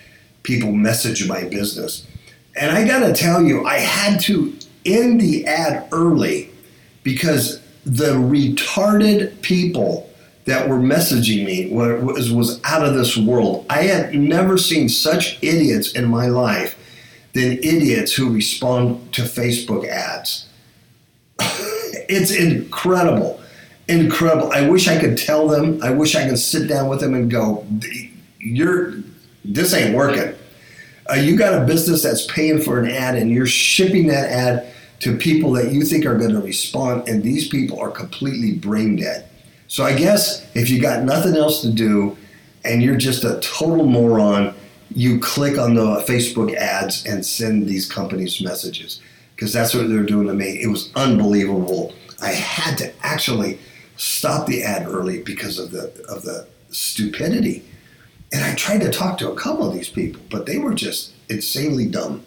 people 0.42 0.72
message 0.72 1.28
my 1.28 1.44
business, 1.44 2.08
and 2.56 2.72
I 2.72 2.88
gotta 2.88 3.14
tell 3.14 3.44
you, 3.44 3.64
I 3.66 3.78
had 3.78 4.20
to 4.22 4.58
end 4.86 5.22
the 5.22 5.46
ad 5.46 5.88
early 5.92 6.50
because 7.04 7.62
the 7.86 8.14
retarded 8.14 9.40
people 9.42 10.10
that 10.46 10.68
were 10.68 10.78
messaging 10.78 11.46
me 11.46 11.70
was, 11.70 12.32
was 12.32 12.62
out 12.66 12.86
of 12.86 12.96
this 12.96 13.16
world. 13.16 13.66
I 13.70 13.84
had 13.84 14.14
never 14.14 14.58
seen 14.58 14.90
such 14.90 15.38
idiots 15.42 15.94
in 15.94 16.06
my 16.06 16.28
life 16.28 16.78
than 17.34 17.54
idiots 17.60 18.14
who 18.14 18.32
respond 18.32 19.12
to 19.14 19.24
Facebook 19.24 19.88
ads. 19.88 20.48
it's 21.40 22.32
incredible. 22.32 23.42
Incredible. 23.88 24.52
I 24.52 24.70
wish 24.70 24.88
I 24.88 25.00
could 25.00 25.18
tell 25.18 25.48
them. 25.48 25.82
I 25.84 25.90
wish 25.90 26.16
I 26.16 26.28
could 26.28 26.40
sit 26.40 26.70
down 26.70 26.88
with 26.88 27.02
them 27.02 27.14
and 27.14 27.30
go, 27.30 27.66
"You're 28.40 28.94
this 29.44 29.74
ain't 29.74 29.96
working." 29.96 30.36
Uh, 31.10 31.16
you 31.16 31.36
got 31.36 31.62
a 31.62 31.66
business 31.66 32.02
that's 32.02 32.26
paying 32.28 32.62
for 32.62 32.80
an 32.80 32.90
ad, 32.90 33.16
and 33.16 33.30
you're 33.30 33.46
shipping 33.46 34.08
that 34.08 34.30
ad 34.30 34.74
to 35.00 35.18
people 35.18 35.52
that 35.52 35.74
you 35.74 35.84
think 35.84 36.06
are 36.06 36.18
going 36.18 36.32
to 36.32 36.40
respond, 36.40 37.10
and 37.10 37.24
these 37.24 37.50
people 37.50 37.78
are 37.80 37.92
completely 37.92 38.54
brain 38.54 38.96
dead. 38.96 39.28
So 39.68 39.84
I 39.84 39.96
guess 39.96 40.46
if 40.56 40.70
you 40.70 40.82
got 40.82 41.04
nothing 41.04 41.36
else 41.36 41.62
to 41.62 41.72
do, 41.72 42.16
and 42.64 42.82
you're 42.82 42.96
just 42.96 43.26
a 43.26 43.40
total 43.42 43.86
moron, 43.86 44.56
you 44.96 45.20
click 45.20 45.58
on 45.58 45.76
the 45.76 46.04
Facebook 46.08 46.56
ads 46.56 47.06
and 47.06 47.26
send 47.26 47.68
these 47.68 47.90
companies 47.90 48.42
messages 48.42 49.02
because 49.36 49.54
that's 49.54 49.74
what 49.74 49.90
they're 49.90 50.04
doing 50.04 50.28
to 50.28 50.34
me. 50.34 50.62
It 50.62 50.68
was 50.68 50.92
unbelievable. 50.96 51.94
I 52.22 52.30
had 52.30 52.78
to 52.80 52.94
actually 53.04 53.60
stop 53.98 54.48
the 54.48 54.64
ad 54.64 54.88
early 54.88 55.22
because 55.22 55.60
of 55.60 55.72
the 55.72 55.92
of 56.08 56.24
the 56.24 56.48
stupidity. 56.70 57.64
And 58.32 58.44
I 58.44 58.56
tried 58.56 58.82
to 58.82 58.92
talk 58.92 59.18
to 59.20 59.32
a 59.32 59.36
couple 59.36 59.68
of 59.68 59.74
these 59.74 59.90
people, 59.90 60.22
but 60.30 60.46
they 60.46 60.58
were 60.58 60.74
just 60.74 61.14
insanely 61.30 61.86
dumb. 61.86 62.26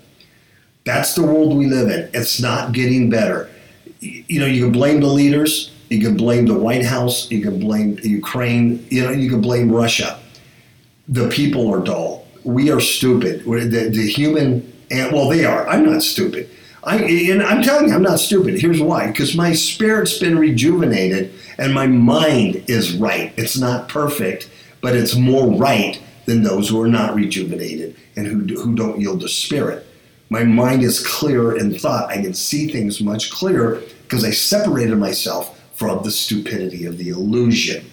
That's 0.85 1.15
the 1.15 1.23
world 1.23 1.57
we 1.57 1.67
live 1.67 1.89
in. 1.89 2.09
It's 2.15 2.41
not 2.41 2.73
getting 2.73 3.11
better. 3.11 3.51
You 4.01 4.39
know, 4.41 4.47
you 4.47 4.65
can 4.65 4.73
blame 4.73 5.01
the 5.01 5.09
leaders, 5.09 5.73
you 5.89 6.01
can 6.01 6.17
blame 6.17 6.47
the 6.47 6.55
White 6.55 6.85
House, 6.85 7.29
you 7.31 7.43
can 7.43 7.59
blame 7.59 7.99
Ukraine, 8.05 8.87
you 8.89 9.03
know, 9.03 9.11
you 9.11 9.29
can 9.29 9.41
blame 9.41 9.73
Russia. 9.73 10.21
The 11.09 11.29
people 11.29 11.69
are 11.73 11.81
dull. 11.83 12.26
We 12.47 12.71
are 12.71 12.81
stupid. 12.81 13.45
The, 13.45 13.91
the 13.93 14.07
human, 14.09 14.73
well, 14.91 15.29
they 15.29 15.45
are. 15.45 15.69
I'm 15.69 15.85
not 15.85 16.03
stupid. 16.03 16.49
I, 16.85 16.99
and 16.99 17.43
I'm 17.43 17.63
telling 17.63 17.89
you, 17.89 17.95
I'm 17.95 18.03
not 18.03 18.21
stupid. 18.21 18.61
Here's 18.61 18.81
why: 18.81 19.09
because 19.09 19.35
my 19.35 19.53
spirit's 19.53 20.19
been 20.19 20.39
rejuvenated 20.39 21.35
and 21.59 21.75
my 21.75 21.89
mind 21.89 22.65
is 22.69 22.97
right. 22.97 23.35
It's 23.37 23.59
not 23.59 23.89
perfect, 23.89 24.49
but 24.81 24.95
it's 24.95 25.17
more 25.17 25.51
right 25.51 26.01
than 26.27 26.45
those 26.45 26.69
who 26.69 26.81
are 26.81 26.89
not 26.89 27.17
rejuvenated 27.17 27.97
and 28.15 28.27
who, 28.27 28.39
who 28.63 28.77
don't 28.77 29.01
yield 29.01 29.21
to 29.23 29.29
spirit. 29.29 29.85
My 30.31 30.45
mind 30.45 30.83
is 30.83 31.05
clearer 31.05 31.57
in 31.57 31.77
thought. 31.77 32.11
I 32.11 32.23
can 32.23 32.35
see 32.35 32.69
things 32.69 33.01
much 33.01 33.31
clearer 33.31 33.83
because 34.03 34.25
I 34.25 34.31
separated 34.31 34.97
myself 34.97 35.61
from 35.75 36.05
the 36.05 36.11
stupidity 36.11 36.87
of 36.87 36.99
the 36.99 37.09
illusion. 37.09 37.85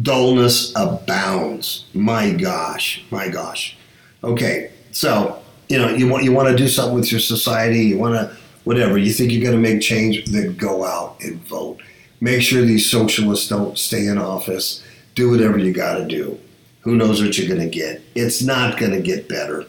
Dullness 0.00 0.72
abounds. 0.74 1.86
My 1.94 2.32
gosh, 2.32 3.04
my 3.10 3.28
gosh. 3.28 3.76
Okay, 4.22 4.72
so 4.90 5.40
you 5.68 5.78
know 5.78 5.90
you 5.90 6.08
want 6.08 6.24
you 6.24 6.32
want 6.32 6.48
to 6.48 6.56
do 6.56 6.68
something 6.68 6.94
with 6.94 7.10
your 7.10 7.20
society. 7.20 7.80
You 7.80 7.98
want 7.98 8.14
to 8.14 8.36
whatever 8.64 8.98
you 8.98 9.12
think 9.12 9.30
you're 9.30 9.42
going 9.42 9.62
to 9.62 9.70
make 9.70 9.80
change. 9.80 10.24
Then 10.24 10.56
go 10.56 10.84
out 10.84 11.16
and 11.20 11.36
vote. 11.46 11.80
Make 12.20 12.42
sure 12.42 12.62
these 12.62 12.90
socialists 12.90 13.48
don't 13.48 13.78
stay 13.78 14.06
in 14.06 14.18
office. 14.18 14.82
Do 15.14 15.30
whatever 15.30 15.58
you 15.58 15.72
got 15.72 15.98
to 15.98 16.06
do. 16.06 16.40
Who 16.80 16.96
knows 16.96 17.22
what 17.22 17.38
you're 17.38 17.48
going 17.48 17.68
to 17.68 17.74
get? 17.74 18.02
It's 18.14 18.42
not 18.42 18.78
going 18.78 18.92
to 18.92 19.00
get 19.00 19.28
better. 19.28 19.64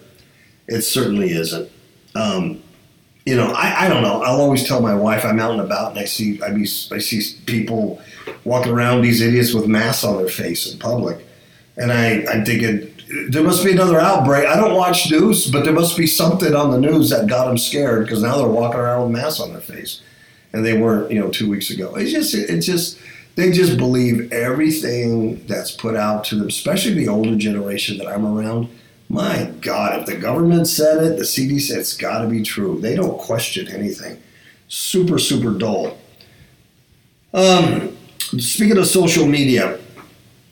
It 0.68 0.82
certainly 0.82 1.32
isn't. 1.32 1.70
Um, 2.16 2.64
you 3.26 3.36
know, 3.36 3.52
I, 3.52 3.86
I 3.86 3.90
don't 3.90 4.04
know. 4.04 4.22
I'll 4.22 4.40
always 4.40 4.68
tell 4.68 4.82
my 4.82 4.94
wife 4.94 5.26
I'm 5.26 5.40
out 5.40 5.52
and 5.52 5.62
about, 5.62 5.92
and 5.92 6.00
I 6.00 6.06
see 6.06 6.42
I, 6.42 6.52
be, 6.52 6.62
I 6.62 7.00
see 7.00 7.22
people 7.46 8.02
walking 8.44 8.72
around 8.72 9.02
these 9.02 9.22
idiots 9.22 9.54
with 9.54 9.68
masks 9.68 10.04
on 10.04 10.18
their 10.18 10.30
face 10.30 10.72
in 10.72 10.80
public, 10.80 11.26
and 11.78 11.92
I 11.92 12.26
I'm 12.32 12.46
thinking 12.46 12.92
there 13.30 13.44
must 13.44 13.64
be 13.64 13.72
another 13.72 14.00
outbreak. 14.00 14.48
I 14.48 14.56
don't 14.56 14.76
watch 14.76 15.10
news, 15.12 15.50
but 15.50 15.64
there 15.64 15.74
must 15.74 15.98
be 15.98 16.08
something 16.08 16.56
on 16.56 16.72
the 16.72 16.80
news 16.80 17.10
that 17.10 17.28
got 17.28 17.46
them 17.46 17.58
scared 17.58 18.06
because 18.06 18.24
now 18.24 18.38
they're 18.38 18.48
walking 18.48 18.80
around 18.80 19.04
with 19.04 19.12
masks 19.12 19.40
on 19.40 19.52
their 19.52 19.62
face 19.62 20.02
and 20.54 20.66
they 20.66 20.78
weren't, 20.78 21.12
you 21.12 21.20
know, 21.20 21.30
two 21.30 21.50
weeks 21.50 21.70
ago. 21.70 21.96
It's 21.96 22.12
just, 22.12 22.34
it's 22.34 22.66
just, 22.66 22.98
they 23.36 23.52
just 23.52 23.78
believe 23.78 24.32
everything 24.32 25.46
that's 25.48 25.72
put 25.72 25.96
out 25.96 26.24
to 26.26 26.36
them, 26.36 26.48
especially 26.48 26.94
the 26.94 27.08
older 27.08 27.36
generation 27.36 27.98
that 27.98 28.08
I'm 28.08 28.26
around. 28.26 28.70
My 29.10 29.52
God, 29.62 30.00
if 30.00 30.06
the 30.06 30.16
government 30.16 30.68
said 30.68 31.04
it, 31.04 31.18
the 31.18 31.24
CDC, 31.24 31.62
said 31.62 31.80
it's 31.80 31.96
got 31.96 32.22
to 32.22 32.28
be 32.28 32.42
true. 32.42 32.80
They 32.80 32.96
don't 32.96 33.20
question 33.20 33.68
anything. 33.68 34.22
Super, 34.68 35.20
super 35.20 35.52
dull. 35.52 35.98
Um, 37.34 37.96
speaking 38.18 38.78
of 38.78 38.88
social 38.88 39.28
media, 39.28 39.80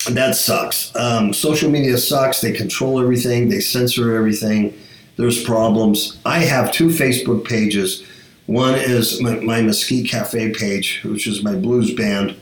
that 0.10 0.36
sucks. 0.36 0.96
Um, 0.96 1.34
social 1.34 1.72
media 1.72 1.98
sucks. 1.98 2.42
They 2.42 2.52
control 2.52 3.02
everything. 3.02 3.50
They 3.50 3.60
censor 3.60 4.16
everything. 4.16 4.78
There's 5.16 5.44
problems. 5.44 6.20
I 6.26 6.40
have 6.40 6.72
two 6.72 6.90
Facebook 6.90 7.46
pages 7.46 8.06
one 8.46 8.76
is 8.76 9.22
my, 9.22 9.36
my 9.36 9.62
Mesquite 9.62 10.10
Cafe 10.10 10.52
page, 10.52 11.02
which 11.04 11.28
is 11.28 11.44
my 11.44 11.56
blues 11.56 11.94
band, 11.94 12.36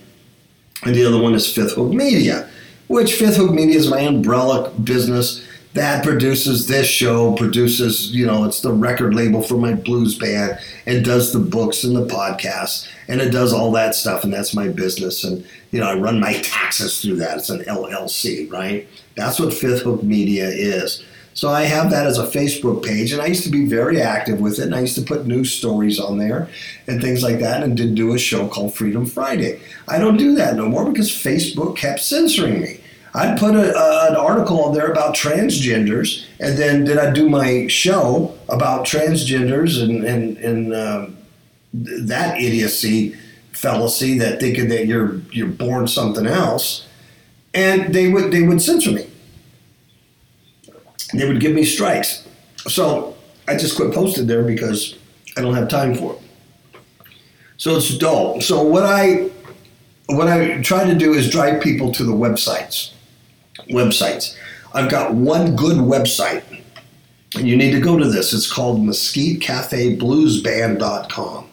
and 0.84 0.96
the 0.96 1.06
other 1.06 1.22
one 1.22 1.36
is 1.36 1.52
Fifth 1.52 1.74
Hook 1.74 1.94
Media, 1.94 2.50
which 2.88 3.14
Fifth 3.14 3.38
Hook 3.38 3.52
Media 3.52 3.78
is 3.78 3.90
my 3.90 4.02
umbrella 4.02 4.72
business 4.72 5.46
that 5.74 6.04
produces 6.04 6.68
this 6.68 6.88
show, 6.88 7.34
produces, 7.34 8.12
you 8.12 8.26
know, 8.26 8.44
it's 8.44 8.62
the 8.62 8.74
record 8.74 9.14
label 9.14 9.42
for 9.42 9.56
my 9.56 9.74
blues 9.74 10.18
band, 10.18 10.60
and 10.86 11.06
does 11.06 11.32
the 11.32 11.40
books 11.40 11.84
and 11.84 11.96
the 11.96 12.06
podcasts, 12.06 12.90
and 13.08 13.22
it 13.22 13.32
does 13.32 13.54
all 13.54 13.72
that 13.72 13.96
stuff, 13.96 14.24
and 14.24 14.34
that's 14.34 14.54
my 14.54 14.68
business. 14.68 15.24
And, 15.24 15.46
you 15.72 15.80
know, 15.80 15.88
I 15.88 15.96
run 15.96 16.20
my 16.20 16.34
taxes 16.42 17.02
through 17.02 17.18
that. 17.18 17.38
It's 17.38 17.50
an 17.50 17.64
LLC, 17.64 18.52
right? 18.52 18.88
That's 19.16 19.40
what 19.40 19.54
Fifth 19.54 19.84
Hook 19.84 20.04
Media 20.04 20.48
is. 20.48 21.04
So 21.34 21.48
I 21.48 21.64
have 21.64 21.90
that 21.92 22.06
as 22.06 22.18
a 22.18 22.28
Facebook 22.28 22.84
page, 22.84 23.14
and 23.14 23.22
I 23.22 23.28
used 23.28 23.46
to 23.46 23.50
be 23.50 23.66
very 23.66 24.02
active 24.02 24.42
with 24.42 24.60
it. 24.60 24.64
And 24.64 24.76
I 24.76 24.82
used 24.82 24.96
to 24.96 25.02
put 25.02 25.26
news 25.26 25.54
stories 25.54 25.98
on 25.98 26.18
there 26.18 26.50
and 26.88 27.02
things 27.02 27.24
like 27.24 27.40
that, 27.40 27.64
and 27.64 27.78
did 27.78 27.96
do 27.96 28.14
a 28.14 28.20
show 28.20 28.50
called 28.50 28.76
Freedom 28.76 29.06
Friday. 29.06 29.62
I 29.88 29.98
don't 29.98 30.18
do 30.18 30.36
that 30.36 30.58
no 30.58 30.68
more 30.68 30.92
because 30.92 31.10
Facebook 31.10 31.78
kept 31.78 32.02
censoring 32.02 32.60
me. 32.60 32.81
I'd 33.14 33.38
put 33.38 33.56
a, 33.56 33.76
a, 33.76 34.12
an 34.12 34.16
article 34.16 34.64
on 34.64 34.74
there 34.74 34.92
about 34.92 35.16
transgenders, 35.16 36.26
and 36.40 36.58
then 36.58 36.86
did 36.86 36.98
I 36.98 37.12
do 37.12 37.30
my 37.30 37.68
show 37.68 38.38
about 38.48 38.86
transgenders 38.86 39.82
and 39.82 40.04
and 40.04 40.38
and 40.38 40.74
um, 40.74 41.18
that 41.74 42.40
idiocy, 42.40 43.16
fallacy 43.52 44.18
that 44.20 44.40
thinking 44.40 44.70
that 44.70 44.86
you're 44.86 45.18
you're 45.32 45.48
born 45.48 45.88
something 45.88 46.26
else, 46.26 46.88
and 47.54 47.94
they 47.94 48.08
would 48.08 48.32
they 48.32 48.44
would 48.44 48.62
censor 48.62 48.92
me 48.92 49.08
they 51.14 51.28
would 51.28 51.40
give 51.40 51.54
me 51.54 51.64
strikes. 51.64 52.28
So 52.68 53.16
I 53.48 53.58
just 53.58 53.76
quit 53.76 53.94
posting 53.94 54.28
there 54.28 54.44
because 54.44 54.98
I 55.38 55.42
don't 55.42 55.56
have 55.56 55.68
time 55.68 55.96
for 55.96 56.14
it. 56.14 56.20
So 57.58 57.76
it's 57.76 57.96
dull. 57.98 58.42
So 58.42 58.64
what 58.64 58.84
I 58.84 59.30
what 60.08 60.28
I 60.28 60.62
try 60.62 60.84
to 60.84 60.96
do 60.96 61.14
is 61.14 61.30
drive 61.30 61.62
people 61.62 61.92
to 61.94 62.04
the 62.04 62.12
websites. 62.12 62.94
Websites. 63.70 64.36
I've 64.74 64.90
got 64.90 65.14
one 65.14 65.56
good 65.56 65.78
website, 65.78 66.42
and 67.36 67.48
you 67.48 67.56
need 67.58 67.72
to 67.72 67.80
go 67.80 67.98
to 67.98 68.10
this. 68.10 68.34
It's 68.34 68.52
called 68.52 68.80
MesquiteCafeBluesBand.com. 68.80 71.48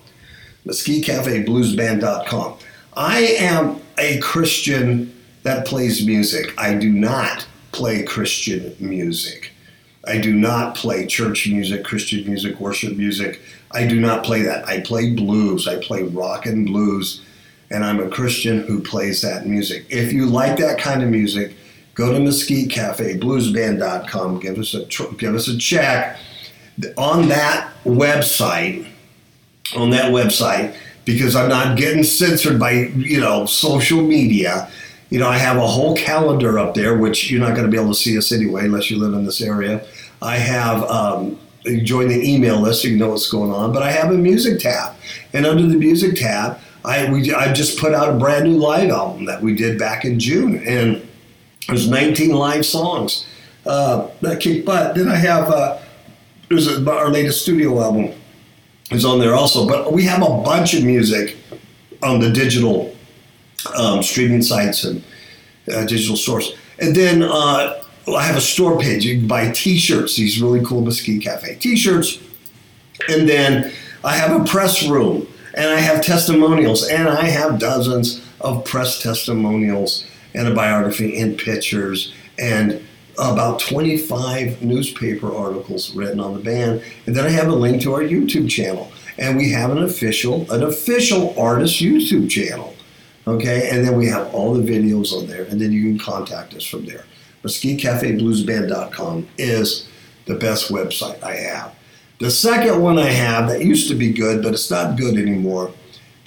MesquiteCafeBluesBand.com. 0.67 2.59
I 2.97 3.19
am 3.39 3.81
a 3.97 4.19
Christian 4.19 5.15
that 5.43 5.67
plays 5.67 6.07
music. 6.07 6.53
I 6.59 6.75
do 6.75 6.91
not 6.91 7.47
play 7.73 8.03
Christian 8.03 8.75
music. 8.79 9.53
I 10.07 10.19
do 10.19 10.35
not 10.35 10.75
play 10.75 11.07
church 11.07 11.49
music, 11.49 11.85
Christian 11.85 12.27
music, 12.27 12.61
worship 12.61 12.97
music. 12.97 13.41
I 13.73 13.87
do 13.87 14.01
not 14.01 14.25
play 14.25 14.43
that. 14.43 14.67
I 14.67 14.81
play 14.81 15.11
blues. 15.11 15.69
I 15.69 15.83
play 15.83 16.03
rock 16.03 16.47
and 16.47 16.67
blues, 16.67 17.23
and 17.71 17.85
I'm 17.85 18.01
a 18.01 18.09
Christian 18.09 18.67
who 18.67 18.81
plays 18.81 19.21
that 19.23 19.47
music. 19.47 19.85
If 19.91 20.13
you 20.13 20.27
like 20.27 20.59
that 20.59 20.79
kind 20.79 21.03
of 21.03 21.11
music, 21.11 21.55
go 21.99 22.13
to 22.13 22.19
Mesquite 22.19 22.71
Cafe, 22.71 23.19
bluesband.com. 23.19 24.41
Give 24.41 24.59
us 24.59 24.73
a 24.73 24.87
give 25.17 25.35
us 25.35 25.49
a 25.49 25.59
check 25.59 26.19
on 26.97 27.29
that 27.29 27.75
website. 27.85 28.87
On 29.77 29.91
that 29.91 30.13
website, 30.13 30.75
because 31.05 31.37
I'm 31.37 31.51
not 31.51 31.77
getting 31.77 32.03
censored 32.03 32.59
by 32.59 32.71
you 32.73 33.21
know 33.21 33.45
social 33.45 34.01
media 34.01 34.71
you 35.11 35.19
know, 35.19 35.29
I 35.29 35.39
have 35.39 35.57
a 35.57 35.67
whole 35.67 35.97
calendar 35.97 36.59
up 36.59 36.75
there, 36.75 36.97
which 36.97 37.31
you're 37.31 37.41
not 37.41 37.55
going 37.55 37.65
to 37.65 37.71
be 37.71 37.79
able 37.79 37.93
to 37.93 37.99
see 37.99 38.17
us 38.19 38.31
anyway 38.31 38.65
unless 38.65 38.91
you 38.91 38.99
live 38.99 39.15
in 39.15 39.25
this 39.25 39.41
area. 39.41 39.85
I 40.21 40.37
have 40.37 40.83
um, 40.85 41.39
join 41.83 42.09
the 42.09 42.23
email 42.23 42.61
list 42.61 42.83
so 42.83 42.89
you 42.89 42.97
know 42.97 43.09
what's 43.09 43.31
going 43.31 43.51
on. 43.51 43.73
But 43.73 43.83
I 43.83 43.91
have 43.91 44.13
a 44.13 44.19
music 44.19 44.61
tab, 44.61 44.97
and 45.33 45.47
under 45.47 45.67
the 45.67 45.77
music 45.77 46.17
tab, 46.17 46.59
I 46.85 47.11
we 47.11 47.33
I 47.33 47.53
just 47.53 47.79
put 47.79 47.95
out 47.95 48.15
a 48.15 48.19
brand 48.19 48.45
new 48.45 48.59
live 48.59 48.91
album 48.91 49.25
that 49.27 49.41
we 49.41 49.55
did 49.55 49.79
back 49.79 50.05
in 50.05 50.19
June, 50.19 50.63
and 50.67 51.08
there's 51.69 51.89
19 51.89 52.31
live 52.31 52.65
songs 52.65 53.27
uh, 53.67 54.09
that. 54.23 54.93
Then 54.95 55.09
I 55.09 55.17
have 55.17 55.51
uh, 55.51 55.79
there's 56.49 56.67
our 56.87 57.11
latest 57.11 57.43
studio 57.43 57.81
album 57.83 58.15
is 58.91 59.05
on 59.05 59.19
there 59.19 59.35
also. 59.35 59.67
But 59.67 59.93
we 59.93 60.05
have 60.05 60.23
a 60.23 60.43
bunch 60.43 60.75
of 60.75 60.83
music 60.83 61.37
on 62.03 62.21
the 62.21 62.31
digital 62.31 62.97
um, 63.77 64.03
streaming 64.03 64.43
sites 64.43 64.85
and 64.85 65.05
uh, 65.73 65.85
digital 65.85 66.17
source. 66.17 66.55
And 66.79 66.95
then 66.95 67.23
uh, 67.23 67.83
I 68.09 68.23
have 68.23 68.37
a 68.37 68.41
store 68.41 68.79
page. 68.79 69.05
You 69.05 69.19
can 69.19 69.29
buy 69.29 69.51
T-shirts. 69.51 70.17
These 70.17 70.41
really 70.41 70.65
cool 70.65 70.81
Mesquite 70.81 71.23
Cafe 71.23 71.57
T-shirts. 71.57 72.19
And 73.09 73.29
then 73.29 73.73
I 74.03 74.17
have 74.17 74.41
a 74.41 74.45
press 74.45 74.89
room, 74.89 75.27
and 75.55 75.67
I 75.67 75.81
have 75.81 76.03
testimonials, 76.03 76.89
and 76.89 77.09
I 77.09 77.25
have 77.25 77.59
dozens 77.59 78.25
of 78.41 78.65
press 78.65 79.03
testimonials 79.03 80.05
and 80.35 80.49
a 80.49 80.55
biography 80.55 81.19
and 81.19 81.39
pictures 81.39 82.13
and 82.39 82.85
about 83.19 83.59
25 83.61 84.63
newspaper 84.63 85.35
articles 85.35 85.95
written 85.95 86.21
on 86.21 86.35
the 86.35 86.41
band. 86.41 86.83
And 87.07 87.17
then 87.17 87.25
I 87.25 87.31
have 87.31 87.49
a 87.49 87.55
link 87.55 87.83
to 87.83 87.95
our 87.95 88.03
YouTube 88.03 88.49
channel. 88.49 88.93
And 89.19 89.37
we 89.37 89.51
have 89.51 89.71
an 89.71 89.83
official, 89.83 90.51
an 90.53 90.63
official 90.63 91.39
artist 91.39 91.81
YouTube 91.81 92.31
channel. 92.31 92.75
Okay, 93.27 93.69
and 93.71 93.85
then 93.85 93.97
we 93.99 94.07
have 94.07 94.33
all 94.33 94.55
the 94.55 94.63
videos 94.63 95.13
on 95.13 95.27
there, 95.27 95.43
and 95.45 95.61
then 95.61 95.71
you 95.71 95.83
can 95.83 95.99
contact 95.99 96.55
us 96.55 96.65
from 96.65 96.87
there. 96.87 97.05
MesquiteCafeBluesBand.com 97.45 99.29
is 99.37 99.87
the 100.25 100.37
best 100.37 100.71
website 100.71 101.23
I 101.23 101.35
have. 101.35 101.75
The 102.21 102.31
second 102.31 102.81
one 102.81 102.99
I 102.99 103.11
have 103.11 103.49
that 103.51 103.63
used 103.63 103.89
to 103.89 103.95
be 103.95 104.13
good, 104.13 104.43
but 104.43 104.55
it's 104.55 104.71
not 104.71 104.97
good 104.97 105.19
anymore 105.19 105.73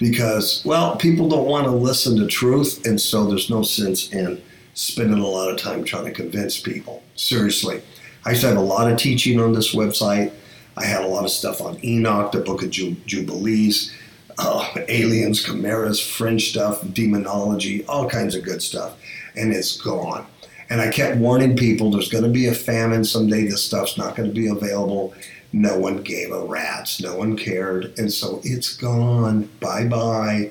because, 0.02 0.64
well, 0.64 0.96
people 0.96 1.28
don't 1.28 1.46
want 1.46 1.64
to 1.64 1.70
listen 1.70 2.16
to 2.16 2.26
truth, 2.26 2.84
and 2.84 3.00
so 3.00 3.24
there's 3.24 3.48
no 3.48 3.62
sense 3.62 4.12
in 4.12 4.42
spending 4.74 5.20
a 5.20 5.26
lot 5.26 5.48
of 5.48 5.56
time 5.56 5.84
trying 5.84 6.06
to 6.06 6.10
convince 6.10 6.60
people. 6.60 7.04
Seriously. 7.14 7.80
I 8.26 8.30
used 8.30 8.42
to 8.42 8.48
have 8.48 8.56
a 8.56 8.60
lot 8.60 8.90
of 8.90 8.98
teaching 8.98 9.38
on 9.38 9.52
this 9.52 9.74
website. 9.74 10.32
I 10.76 10.84
had 10.84 11.02
a 11.02 11.06
lot 11.06 11.24
of 11.24 11.30
stuff 11.30 11.60
on 11.60 11.78
Enoch, 11.84 12.32
the 12.32 12.40
Book 12.40 12.64
of 12.64 12.70
Jubilees, 12.70 13.94
uh, 14.38 14.68
aliens, 14.88 15.44
chimeras, 15.44 16.00
fringe 16.00 16.50
stuff, 16.50 16.82
demonology, 16.92 17.84
all 17.86 18.08
kinds 18.08 18.34
of 18.34 18.44
good 18.44 18.62
stuff. 18.62 18.98
And 19.36 19.52
it's 19.52 19.76
gone. 19.76 20.26
And 20.68 20.80
I 20.80 20.90
kept 20.90 21.18
warning 21.18 21.56
people 21.56 21.90
there's 21.90 22.08
going 22.08 22.24
to 22.24 22.30
be 22.30 22.46
a 22.46 22.54
famine 22.54 23.04
someday. 23.04 23.44
This 23.44 23.62
stuff's 23.62 23.98
not 23.98 24.16
going 24.16 24.28
to 24.28 24.34
be 24.34 24.48
available. 24.48 25.14
No 25.52 25.78
one 25.78 26.02
gave 26.02 26.32
a 26.32 26.44
rat's. 26.44 27.00
No 27.00 27.16
one 27.16 27.36
cared. 27.36 27.92
And 27.98 28.12
so 28.12 28.40
it's 28.42 28.76
gone. 28.76 29.48
Bye 29.60 29.86
bye. 29.86 30.50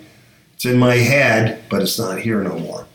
It's 0.53 0.65
in 0.65 0.77
my 0.77 0.95
head, 0.95 1.63
but 1.69 1.81
it's 1.81 1.97
not 1.97 2.19
here 2.19 2.43
no 2.43 2.59
more. 2.59 2.85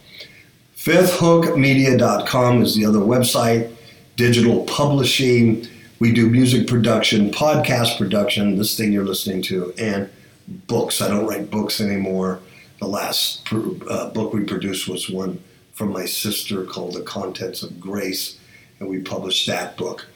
FifthHookMedia.com 0.76 2.62
is 2.62 2.76
the 2.76 2.86
other 2.86 3.00
website, 3.00 3.74
digital 4.14 4.62
publishing. 4.66 5.66
We 5.98 6.12
do 6.12 6.30
music 6.30 6.68
production, 6.68 7.32
podcast 7.32 7.98
production, 7.98 8.56
this 8.56 8.76
thing 8.76 8.92
you're 8.92 9.04
listening 9.04 9.42
to, 9.42 9.74
and 9.78 10.08
books. 10.46 11.00
I 11.00 11.08
don't 11.08 11.26
write 11.26 11.50
books 11.50 11.80
anymore. 11.80 12.38
The 12.78 12.86
last 12.86 13.52
uh, 13.52 14.10
book 14.10 14.32
we 14.32 14.44
produced 14.44 14.86
was 14.86 15.10
one 15.10 15.42
from 15.72 15.92
my 15.92 16.04
sister 16.04 16.62
called 16.64 16.94
The 16.94 17.02
Contents 17.02 17.64
of 17.64 17.80
Grace, 17.80 18.38
and 18.78 18.88
we 18.88 19.00
published 19.00 19.46
that 19.48 19.76
book. 19.76 20.06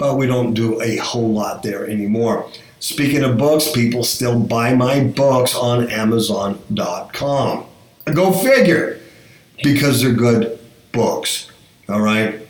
But 0.00 0.16
we 0.16 0.26
don't 0.26 0.54
do 0.54 0.80
a 0.80 0.96
whole 0.96 1.30
lot 1.30 1.62
there 1.62 1.86
anymore. 1.86 2.50
Speaking 2.78 3.22
of 3.22 3.36
books, 3.36 3.70
people 3.70 4.02
still 4.02 4.40
buy 4.40 4.74
my 4.74 5.04
books 5.04 5.54
on 5.54 5.90
Amazon.com. 5.90 7.66
Go 8.06 8.32
figure 8.32 8.98
because 9.62 10.00
they're 10.00 10.14
good 10.14 10.58
books. 10.90 11.50
All 11.86 12.00
right. 12.00 12.40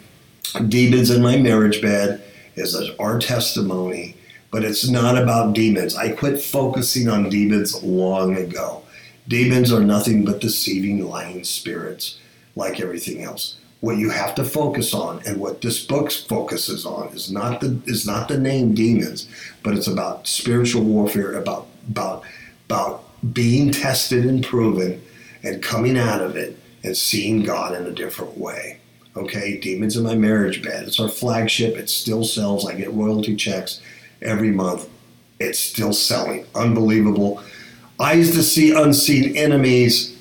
Demons 0.68 1.10
in 1.10 1.22
My 1.22 1.38
Marriage 1.38 1.82
Bed 1.82 2.22
is 2.54 2.76
our 3.00 3.18
testimony, 3.18 4.16
but 4.52 4.64
it's 4.64 4.88
not 4.88 5.20
about 5.20 5.52
demons. 5.52 5.96
I 5.96 6.10
quit 6.10 6.40
focusing 6.40 7.08
on 7.08 7.30
demons 7.30 7.82
long 7.82 8.36
ago. 8.36 8.82
Demons 9.26 9.72
are 9.72 9.82
nothing 9.82 10.24
but 10.24 10.40
deceiving, 10.40 11.04
lying 11.04 11.42
spirits, 11.42 12.16
like 12.54 12.78
everything 12.78 13.24
else. 13.24 13.56
What 13.80 13.96
you 13.96 14.10
have 14.10 14.34
to 14.34 14.44
focus 14.44 14.92
on, 14.92 15.22
and 15.26 15.40
what 15.40 15.62
this 15.62 15.84
book 15.84 16.12
focuses 16.12 16.84
on, 16.84 17.08
is 17.08 17.32
not 17.32 17.60
the 17.60 17.80
is 17.86 18.06
not 18.06 18.28
the 18.28 18.38
name 18.38 18.74
demons, 18.74 19.26
but 19.62 19.74
it's 19.74 19.86
about 19.86 20.26
spiritual 20.26 20.82
warfare, 20.82 21.32
about 21.32 21.66
about 21.88 22.24
about 22.66 23.04
being 23.32 23.70
tested 23.72 24.26
and 24.26 24.44
proven, 24.44 25.02
and 25.42 25.62
coming 25.62 25.96
out 25.98 26.20
of 26.20 26.36
it 26.36 26.58
and 26.84 26.96
seeing 26.96 27.42
God 27.42 27.74
in 27.74 27.86
a 27.86 27.92
different 27.92 28.38
way. 28.38 28.80
Okay, 29.16 29.58
Demons 29.58 29.96
in 29.96 30.04
My 30.04 30.14
Marriage 30.14 30.62
Bed. 30.62 30.86
It's 30.86 31.00
our 31.00 31.08
flagship. 31.08 31.76
It 31.76 31.90
still 31.90 32.24
sells. 32.24 32.66
I 32.66 32.74
get 32.74 32.92
royalty 32.92 33.34
checks 33.34 33.80
every 34.22 34.50
month. 34.50 34.88
It's 35.40 35.58
still 35.58 35.92
selling. 35.92 36.46
Unbelievable. 36.54 37.42
Eyes 37.98 38.30
to 38.32 38.42
See 38.42 38.72
Unseen 38.72 39.36
Enemies. 39.36 40.16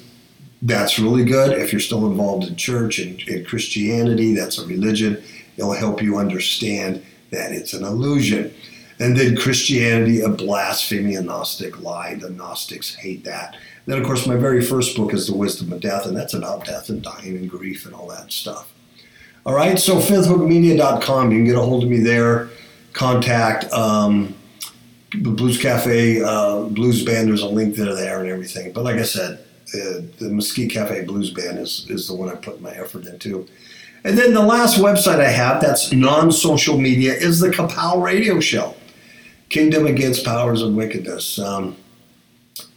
That's 0.62 1.00
really 1.00 1.24
good. 1.24 1.58
If 1.58 1.72
you're 1.72 1.80
still 1.80 2.06
involved 2.08 2.48
in 2.48 2.56
church 2.56 3.00
and 3.00 3.20
in 3.22 3.46
Christianity, 3.46 4.36
that's 4.36 4.58
a 4.58 4.66
religion. 4.66 5.24
It'll 5.58 5.74
help 5.74 6.02
you 6.02 6.18
understand 6.18 7.04
that 7.32 7.52
it's 7.52 7.74
an 7.74 7.84
illusion. 7.84 8.54
And 9.00 9.16
then 9.16 9.38
Christianity, 9.38 10.22
a 10.22 10.30
blasphemy, 10.30 11.16
a 11.16 11.22
Gnostic 11.22 11.82
lie. 11.82 12.16
The 12.16 12.30
Gnostics 12.30 12.96
hate 12.96 13.24
that. 13.24 13.56
Then, 13.86 13.98
of 13.98 14.06
course, 14.06 14.28
my 14.28 14.36
very 14.36 14.62
first 14.62 14.98
book 14.98 15.14
is 15.14 15.28
The 15.28 15.36
Wisdom 15.36 15.72
of 15.72 15.80
Death, 15.80 16.06
and 16.06 16.16
that's 16.16 16.34
about 16.34 16.66
death 16.66 16.90
and 16.90 17.02
dying 17.02 17.38
and 17.38 17.50
grief 17.50 17.86
and 17.86 17.96
all 17.96 18.08
that 18.10 18.32
stuff. 18.32 18.74
All 19.46 19.56
right, 19.56 19.80
so 19.80 19.96
fifthhookmedia.com, 19.96 21.32
you 21.32 21.38
can 21.38 21.46
get 21.46 21.56
a 21.56 21.62
hold 21.62 21.84
of 21.84 21.90
me 21.90 22.00
there. 22.00 22.50
Contact 22.92 23.72
um, 23.72 24.36
Blues 25.12 25.60
Cafe, 25.60 26.22
uh, 26.22 26.64
Blues 26.66 27.04
Band, 27.06 27.30
there's 27.30 27.42
a 27.42 27.48
link 27.48 27.76
there, 27.76 27.96
there 27.96 28.20
and 28.20 28.30
everything. 28.30 28.74
But 28.74 28.84
like 28.84 28.98
I 28.98 29.04
said, 29.04 29.44
uh, 29.74 30.02
the 30.18 30.30
Mesquite 30.30 30.72
Cafe 30.72 31.06
Blues 31.06 31.32
Band 31.32 31.60
is, 31.60 31.86
is 31.90 32.08
the 32.08 32.16
one 32.16 32.30
I 32.30 32.36
put 32.36 32.62
my 32.62 32.72
effort 32.72 33.06
into. 33.06 33.48
And 34.04 34.18
then 34.18 34.34
the 34.34 34.42
last 34.42 34.80
website 34.80 35.20
I 35.20 35.30
have 35.30 35.62
that's 35.62 35.92
non 35.92 36.32
social 36.32 36.78
media 36.78 37.14
is 37.14 37.40
the 37.40 37.50
Kapow 37.50 38.02
Radio 38.02 38.40
Show 38.40 38.76
Kingdom 39.50 39.86
Against 39.86 40.26
Powers 40.26 40.62
of 40.62 40.74
Wickedness. 40.74 41.38
Um, 41.38 41.76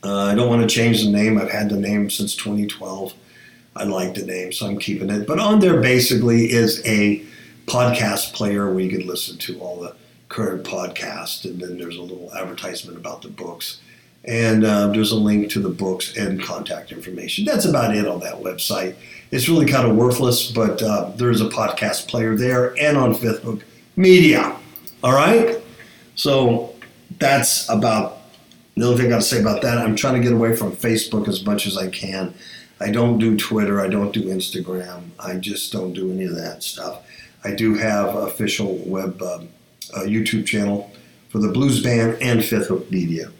uh, 0.02 0.24
I 0.26 0.34
don't 0.34 0.48
want 0.48 0.68
to 0.68 0.74
change 0.74 1.04
the 1.04 1.10
name. 1.10 1.38
I've 1.38 1.50
had 1.50 1.68
the 1.68 1.76
name 1.76 2.10
since 2.10 2.34
2012. 2.34 3.14
I 3.76 3.84
like 3.84 4.14
the 4.14 4.26
name, 4.26 4.52
so 4.52 4.66
I'm 4.66 4.78
keeping 4.78 5.10
it. 5.10 5.26
But 5.26 5.38
on 5.38 5.60
there 5.60 5.80
basically 5.80 6.50
is 6.50 6.84
a 6.84 7.24
podcast 7.66 8.32
player 8.34 8.70
where 8.70 8.80
you 8.80 8.90
can 8.90 9.06
listen 9.06 9.38
to 9.38 9.60
all 9.60 9.80
the 9.80 9.94
current 10.28 10.64
podcasts, 10.64 11.44
and 11.44 11.60
then 11.60 11.78
there's 11.78 11.96
a 11.96 12.02
little 12.02 12.32
advertisement 12.34 12.98
about 12.98 13.22
the 13.22 13.28
books. 13.28 13.80
And 14.24 14.64
uh, 14.64 14.88
there's 14.88 15.10
a 15.10 15.16
link 15.16 15.50
to 15.50 15.60
the 15.60 15.68
books 15.68 16.16
and 16.16 16.42
contact 16.42 16.92
information. 16.92 17.44
That's 17.44 17.64
about 17.64 17.96
it 17.96 18.06
on 18.06 18.20
that 18.20 18.34
website. 18.34 18.94
It's 19.32 19.48
really 19.48 19.66
kind 19.66 19.88
of 19.88 19.96
worthless, 19.96 20.52
but 20.52 20.80
uh, 20.82 21.10
there 21.16 21.30
is 21.30 21.40
a 21.40 21.48
podcast 21.48 22.06
player 22.08 22.36
there 22.36 22.78
and 22.78 22.96
on 22.96 23.14
Fifth 23.14 23.42
Hook 23.42 23.64
Media. 23.96 24.56
All 25.02 25.12
right? 25.12 25.58
So 26.14 26.74
that's 27.18 27.68
about 27.68 28.18
the 28.76 28.86
only 28.86 28.96
thing 28.96 29.06
I 29.06 29.10
got 29.10 29.22
to 29.22 29.26
say 29.26 29.40
about 29.40 29.62
that, 29.62 29.78
I'm 29.78 29.96
trying 29.96 30.14
to 30.14 30.20
get 30.20 30.32
away 30.32 30.56
from 30.56 30.72
Facebook 30.72 31.28
as 31.28 31.44
much 31.44 31.66
as 31.66 31.76
I 31.76 31.88
can. 31.88 32.34
I 32.80 32.90
don't 32.90 33.18
do 33.18 33.36
Twitter. 33.36 33.80
I 33.80 33.88
don't 33.88 34.12
do 34.12 34.24
Instagram. 34.24 35.10
I 35.18 35.36
just 35.36 35.72
don't 35.72 35.92
do 35.92 36.10
any 36.10 36.24
of 36.24 36.34
that 36.36 36.62
stuff. 36.62 37.06
I 37.44 37.54
do 37.54 37.74
have 37.74 38.14
official 38.14 38.76
web 38.86 39.20
um, 39.22 39.48
YouTube 39.94 40.46
channel 40.46 40.90
for 41.28 41.38
the 41.38 41.48
Blues 41.48 41.82
Band 41.82 42.20
and 42.22 42.44
Fifth 42.44 42.68
Hook 42.68 42.90
Media, 42.90 43.30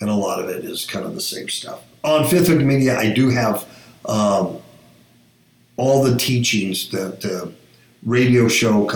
and 0.00 0.10
a 0.10 0.14
lot 0.14 0.42
of 0.42 0.48
it 0.48 0.64
is 0.64 0.86
kind 0.86 1.04
of 1.04 1.14
the 1.14 1.20
same 1.20 1.48
stuff. 1.48 1.82
On 2.02 2.26
Fifth 2.26 2.48
Hook 2.48 2.60
Media, 2.60 2.98
I 2.98 3.12
do 3.12 3.28
have 3.28 3.66
um, 4.06 4.58
all 5.76 6.02
the 6.02 6.16
teachings, 6.16 6.88
the, 6.90 7.16
the 7.20 7.52
radio 8.04 8.48
show, 8.48 8.86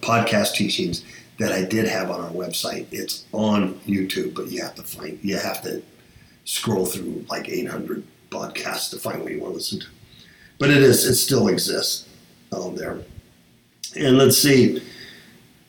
podcast 0.00 0.54
teachings 0.54 1.04
that 1.38 1.52
I 1.52 1.64
did 1.64 1.86
have 1.88 2.10
on 2.10 2.20
our 2.20 2.30
website. 2.30 2.86
It's 2.92 3.24
on 3.32 3.74
YouTube, 3.80 4.34
but 4.34 4.48
you 4.48 4.62
have 4.62 4.74
to 4.76 4.82
find 4.82 5.18
you 5.22 5.36
have 5.36 5.62
to 5.62 5.82
scroll 6.44 6.86
through 6.86 7.24
like 7.28 7.48
800 7.48 8.04
podcasts 8.30 8.90
to 8.90 8.98
find 8.98 9.22
what 9.22 9.32
you 9.32 9.40
want 9.40 9.52
to 9.52 9.56
listen 9.56 9.80
to. 9.80 9.86
But 10.58 10.70
it 10.70 10.82
is 10.82 11.04
it 11.04 11.16
still 11.16 11.48
exists 11.48 12.08
on 12.52 12.76
there. 12.76 13.00
And 13.96 14.18
let's 14.18 14.38
see. 14.38 14.82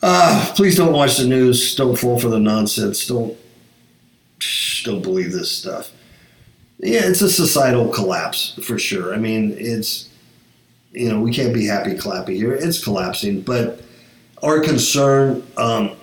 Uh, 0.01 0.53
please 0.56 0.75
don't 0.75 0.93
watch 0.93 1.17
the 1.17 1.25
news. 1.25 1.75
Don't 1.75 1.97
fall 1.97 2.19
for 2.19 2.27
the 2.27 2.39
nonsense. 2.39 3.08
Don't 3.08 3.38
don't 4.84 5.02
believe 5.02 5.32
this 5.32 5.52
stuff. 5.52 5.91
Yeah, 6.80 7.02
it's 7.06 7.22
a 7.22 7.30
societal 7.30 7.88
collapse 7.89 8.60
for 8.63 8.78
sure. 8.78 9.13
I 9.13 9.17
mean, 9.17 9.56
it's 9.58 10.10
you 10.91 11.10
know 11.10 11.19
we 11.19 11.34
can't 11.34 11.54
be 11.54 11.65
happy 11.65 11.93
clappy 11.96 12.36
here. 12.36 12.54
It's 12.54 12.84
collapsing, 12.84 13.41
but 13.41 13.82
our 14.41 14.60
concern 14.60 15.46
um, 15.58 15.96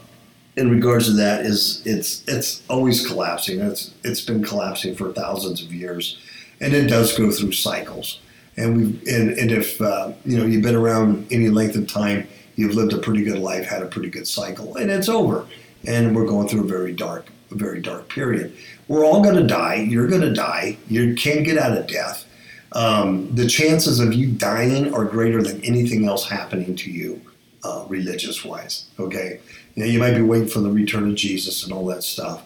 in 0.57 0.71
regards 0.71 1.07
to 1.07 1.13
that 1.13 1.45
is 1.45 1.83
it's 1.85 2.27
it's 2.27 2.63
always 2.69 3.07
collapsing. 3.07 3.61
It's 3.61 3.93
it's 4.05 4.21
been 4.21 4.43
collapsing 4.43 4.95
for 4.95 5.13
thousands 5.13 5.63
of 5.63 5.73
years, 5.73 6.19
and 6.61 6.73
it 6.73 6.87
does 6.87 7.17
go 7.17 7.31
through 7.31 7.53
cycles. 7.53 8.21
And 8.57 8.77
we 8.77 9.13
and, 9.13 9.31
and 9.31 9.51
if 9.51 9.81
uh, 9.81 10.13
you 10.25 10.39
know 10.39 10.47
you've 10.47 10.63
been 10.63 10.77
around 10.77 11.27
any 11.31 11.49
length 11.49 11.77
of 11.77 11.87
time, 11.87 12.27
you've 12.57 12.75
lived 12.75 12.93
a 12.93 12.99
pretty 12.99 13.23
good 13.23 13.39
life, 13.39 13.67
had 13.67 13.83
a 13.83 13.87
pretty 13.87 14.11
good 14.11 14.27
cycle, 14.27 14.77
and 14.77 14.91
it's 14.91 15.09
over. 15.09 15.47
And 15.87 16.15
we're 16.15 16.27
going 16.27 16.47
through 16.47 16.65
a 16.65 16.69
very 16.69 16.93
dark 16.93 17.31
a 17.51 17.55
very 17.55 17.81
dark 17.81 18.09
period. 18.09 18.57
We're 18.89 19.05
all 19.05 19.23
going 19.23 19.37
to 19.37 19.47
die. 19.47 19.87
You're 19.89 20.09
going 20.09 20.23
to 20.23 20.33
die. 20.33 20.77
You 20.89 21.15
can't 21.15 21.45
get 21.45 21.59
out 21.59 21.77
of 21.77 21.87
death. 21.87 22.27
Um, 22.73 23.35
the 23.35 23.49
chances 23.49 23.99
of 24.01 24.13
you 24.13 24.31
dying 24.31 24.95
are 24.95 25.05
greater 25.05 25.43
than 25.43 25.63
anything 25.65 26.07
else 26.07 26.29
happening 26.29 26.77
to 26.77 26.91
you, 26.91 27.21
uh, 27.65 27.85
religious 27.89 28.45
wise. 28.45 28.87
Okay, 28.99 29.41
you, 29.75 29.85
know, 29.85 29.91
you 29.91 29.99
might 29.99 30.15
be 30.15 30.23
waiting 30.23 30.49
for 30.49 30.61
the 30.61 30.71
return 30.71 31.09
of 31.09 31.17
Jesus 31.17 31.65
and 31.65 31.73
all 31.73 31.85
that 31.87 32.05
stuff, 32.05 32.43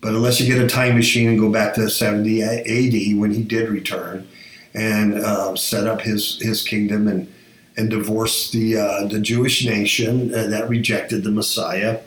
but 0.00 0.14
unless 0.14 0.40
you 0.40 0.46
get 0.46 0.62
a 0.62 0.68
time 0.68 0.96
machine 0.96 1.28
and 1.28 1.38
go 1.38 1.50
back 1.50 1.74
to 1.74 1.88
70 1.88 2.42
AD 2.42 3.18
when 3.18 3.32
he 3.32 3.42
did 3.42 3.68
return 3.68 4.26
and 4.74 5.14
uh, 5.14 5.54
set 5.56 5.86
up 5.86 6.00
his 6.00 6.40
his 6.40 6.62
kingdom 6.62 7.08
and 7.08 7.32
and 7.76 7.90
divorce 7.90 8.50
the 8.50 8.76
uh, 8.76 9.06
the 9.06 9.20
Jewish 9.20 9.66
nation 9.66 10.34
uh, 10.34 10.46
that 10.46 10.68
rejected 10.68 11.24
the 11.24 11.30
Messiah, 11.30 12.00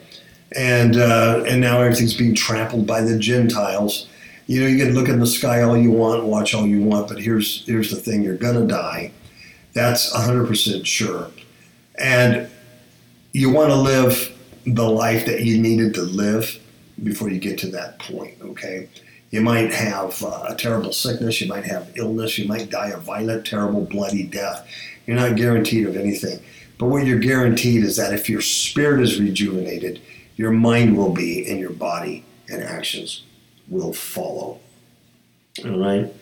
and 0.55 0.97
uh, 0.97 1.43
and 1.47 1.61
now 1.61 1.81
everything's 1.81 2.15
being 2.15 2.35
trampled 2.35 2.85
by 2.85 3.01
the 3.01 3.17
Gentiles 3.17 4.07
you 4.51 4.59
know, 4.59 4.67
you 4.67 4.83
can 4.83 4.93
look 4.93 5.07
in 5.07 5.21
the 5.21 5.25
sky 5.25 5.61
all 5.61 5.77
you 5.77 5.91
want, 5.91 6.25
watch 6.25 6.53
all 6.53 6.67
you 6.67 6.81
want, 6.83 7.07
but 7.07 7.21
here's 7.21 7.65
here's 7.65 7.89
the 7.89 7.95
thing: 7.95 8.21
you're 8.21 8.35
gonna 8.35 8.67
die. 8.67 9.13
That's 9.71 10.11
100% 10.11 10.85
sure, 10.85 11.31
and 11.95 12.49
you 13.31 13.49
want 13.49 13.69
to 13.69 13.75
live 13.77 14.37
the 14.65 14.89
life 14.89 15.25
that 15.25 15.43
you 15.43 15.57
needed 15.57 15.93
to 15.93 16.01
live 16.01 16.59
before 17.01 17.29
you 17.29 17.39
get 17.39 17.59
to 17.59 17.67
that 17.71 17.99
point. 17.99 18.35
Okay, 18.41 18.89
you 19.29 19.39
might 19.39 19.71
have 19.71 20.21
uh, 20.21 20.47
a 20.49 20.55
terrible 20.55 20.91
sickness, 20.91 21.39
you 21.39 21.47
might 21.47 21.63
have 21.63 21.89
illness, 21.95 22.37
you 22.37 22.45
might 22.45 22.69
die 22.69 22.89
a 22.89 22.97
violent, 22.97 23.45
terrible, 23.45 23.85
bloody 23.85 24.23
death. 24.23 24.67
You're 25.07 25.15
not 25.15 25.37
guaranteed 25.37 25.87
of 25.87 25.95
anything. 25.95 26.41
But 26.77 26.87
what 26.87 27.05
you're 27.05 27.19
guaranteed 27.19 27.85
is 27.85 27.95
that 27.95 28.13
if 28.13 28.29
your 28.29 28.41
spirit 28.41 29.01
is 29.01 29.17
rejuvenated, 29.17 30.01
your 30.35 30.51
mind 30.51 30.97
will 30.97 31.11
be, 31.11 31.49
and 31.49 31.59
your 31.59 31.71
body 31.71 32.25
and 32.49 32.63
actions 32.63 33.23
will 33.67 33.93
follow. 33.93 34.59
All 35.65 35.79
right. 35.79 36.13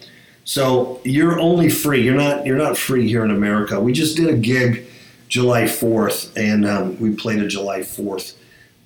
So 0.43 0.99
you're 1.03 1.39
only 1.39 1.69
free. 1.69 2.01
You're 2.01 2.15
not. 2.15 2.45
You're 2.45 2.57
not 2.57 2.77
free 2.77 3.07
here 3.07 3.23
in 3.23 3.31
America. 3.31 3.79
We 3.79 3.93
just 3.93 4.17
did 4.17 4.27
a 4.27 4.37
gig 4.37 4.87
July 5.27 5.63
4th, 5.63 6.35
and 6.35 6.65
um, 6.65 6.99
we 6.99 7.15
played 7.15 7.39
a 7.39 7.47
July 7.47 7.81
4th 7.81 8.35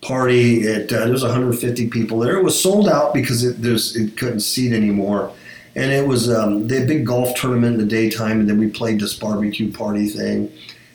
party. 0.01 0.63
It 0.63 0.91
uh, 0.91 1.05
there 1.05 1.11
was 1.11 1.23
150 1.23 1.89
people 1.89 2.19
there. 2.19 2.37
It 2.37 2.43
was 2.43 2.61
sold 2.61 2.89
out 2.89 3.13
because 3.13 3.43
it 3.43 3.55
it 3.63 4.17
couldn't 4.17 4.41
seat 4.41 4.73
anymore, 4.73 5.31
and 5.75 5.91
it 5.91 6.05
was 6.05 6.29
um, 6.29 6.67
the 6.67 6.85
big 6.85 7.05
golf 7.05 7.35
tournament 7.35 7.75
in 7.75 7.79
the 7.79 7.85
daytime, 7.87 8.41
and 8.41 8.49
then 8.49 8.57
we 8.57 8.67
played 8.67 8.99
this 8.99 9.17
barbecue 9.17 9.71
party 9.71 10.09
thing, 10.09 10.51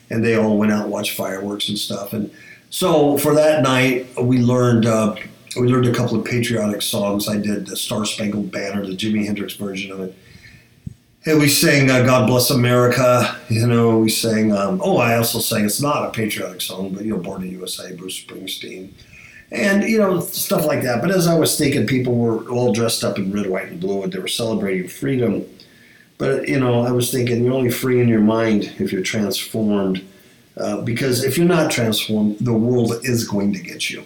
and 0.09 0.23
they 0.23 0.35
all 0.35 0.57
went 0.57 0.71
out 0.71 0.83
and 0.83 0.91
watched 0.91 1.17
fireworks 1.17 1.69
and 1.69 1.77
stuff. 1.77 2.13
And 2.13 2.31
so 2.69 3.17
for 3.17 3.33
that 3.35 3.63
night, 3.63 4.07
we 4.21 4.39
learned. 4.39 4.85
Uh, 4.85 5.15
we 5.59 5.67
learned 5.67 5.87
a 5.87 5.93
couple 5.93 6.17
of 6.17 6.25
patriotic 6.25 6.81
songs. 6.81 7.27
I 7.27 7.37
did 7.37 7.65
the 7.65 7.75
Star 7.75 8.05
Spangled 8.05 8.51
Banner, 8.51 8.85
the 8.85 8.95
Jimi 8.95 9.25
Hendrix 9.25 9.53
version 9.53 9.91
of 9.91 9.99
it. 10.01 10.15
And 11.25 11.39
we 11.39 11.49
sang 11.49 11.89
uh, 11.89 12.03
God 12.03 12.27
Bless 12.27 12.49
America. 12.49 13.35
You 13.49 13.67
know, 13.67 13.97
we 13.97 14.09
sang, 14.09 14.53
um, 14.53 14.79
oh, 14.83 14.97
I 14.97 15.17
also 15.17 15.39
sang, 15.39 15.65
it's 15.65 15.81
not 15.81 16.07
a 16.07 16.11
patriotic 16.11 16.61
song, 16.61 16.93
but, 16.93 17.03
you 17.03 17.11
know, 17.11 17.17
Born 17.17 17.43
in 17.43 17.51
USA, 17.51 17.93
Bruce 17.93 18.23
Springsteen. 18.23 18.91
And, 19.51 19.83
you 19.83 19.97
know, 19.97 20.21
stuff 20.21 20.65
like 20.65 20.83
that. 20.83 21.01
But 21.01 21.11
as 21.11 21.27
I 21.27 21.37
was 21.37 21.57
thinking, 21.57 21.87
people 21.87 22.15
were 22.15 22.47
all 22.49 22.71
dressed 22.71 23.03
up 23.03 23.17
in 23.17 23.33
red, 23.33 23.49
white, 23.49 23.67
and 23.67 23.79
blue, 23.79 24.03
and 24.03 24.13
they 24.13 24.19
were 24.19 24.27
celebrating 24.27 24.87
freedom. 24.87 25.45
But, 26.17 26.47
you 26.47 26.59
know, 26.59 26.81
I 26.81 26.91
was 26.91 27.11
thinking, 27.11 27.43
you're 27.43 27.53
only 27.53 27.71
free 27.71 27.99
in 27.99 28.07
your 28.07 28.21
mind 28.21 28.75
if 28.77 28.93
you're 28.93 29.01
transformed. 29.01 30.05
Uh, 30.59 30.81
because 30.81 31.23
if 31.23 31.37
you're 31.37 31.47
not 31.47 31.71
transformed, 31.71 32.37
the 32.39 32.53
world 32.53 32.93
is 33.03 33.27
going 33.27 33.53
to 33.53 33.59
get 33.59 33.89
you 33.89 34.03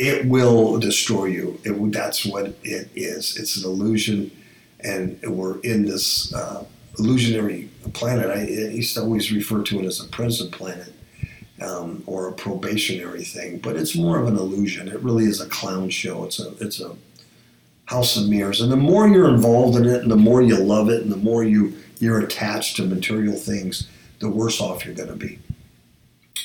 it 0.00 0.24
will 0.24 0.78
destroy 0.78 1.26
you. 1.26 1.60
It, 1.62 1.92
that's 1.92 2.24
what 2.24 2.46
it 2.62 2.88
is. 2.96 3.36
It's 3.36 3.58
an 3.58 3.70
illusion, 3.70 4.30
and 4.80 5.20
we're 5.22 5.60
in 5.60 5.84
this 5.84 6.34
uh, 6.34 6.64
illusionary 6.98 7.68
planet. 7.92 8.30
I, 8.30 8.40
I, 8.40 8.70
used 8.70 8.94
to 8.94 9.02
always 9.02 9.30
refer 9.30 9.62
to 9.64 9.80
it 9.80 9.84
as 9.84 10.00
a 10.00 10.08
prison 10.08 10.50
planet 10.50 10.94
um, 11.60 12.02
or 12.06 12.28
a 12.28 12.32
probationary 12.32 13.24
thing, 13.24 13.58
but 13.58 13.76
it's 13.76 13.94
more 13.94 14.18
of 14.18 14.26
an 14.26 14.38
illusion. 14.38 14.88
It 14.88 15.00
really 15.00 15.24
is 15.24 15.42
a 15.42 15.48
clown 15.50 15.90
show. 15.90 16.24
It's 16.24 16.40
a 16.40 16.54
it's 16.60 16.80
a 16.80 16.96
house 17.84 18.16
of 18.16 18.26
mirrors, 18.26 18.62
and 18.62 18.72
the 18.72 18.76
more 18.76 19.06
you're 19.06 19.28
involved 19.28 19.76
in 19.76 19.84
it, 19.84 20.00
and 20.00 20.10
the 20.10 20.16
more 20.16 20.40
you 20.40 20.56
love 20.56 20.88
it, 20.88 21.02
and 21.02 21.12
the 21.12 21.18
more 21.18 21.44
you 21.44 21.74
you're 21.98 22.20
attached 22.20 22.76
to 22.76 22.86
material 22.86 23.36
things, 23.36 23.86
the 24.20 24.30
worse 24.30 24.62
off 24.62 24.86
you're 24.86 24.94
going 24.94 25.10
to 25.10 25.14
be. 25.14 25.38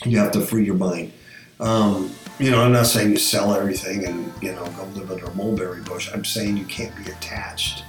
You 0.03 0.17
have 0.19 0.31
to 0.33 0.41
free 0.41 0.65
your 0.65 0.75
mind. 0.75 1.13
Um, 1.59 2.13
you 2.37 2.51
know, 2.51 2.61
I'm 2.61 2.73
not 2.73 2.85
saying 2.85 3.11
you 3.11 3.17
sell 3.17 3.53
everything 3.53 4.05
and, 4.05 4.31
you 4.41 4.51
know, 4.51 4.65
go 4.71 4.83
live 4.93 5.11
under 5.11 5.25
a 5.25 5.33
mulberry 5.35 5.81
bush. 5.81 6.11
I'm 6.13 6.25
saying 6.25 6.57
you 6.57 6.65
can't 6.65 6.95
be 6.97 7.09
attached 7.11 7.83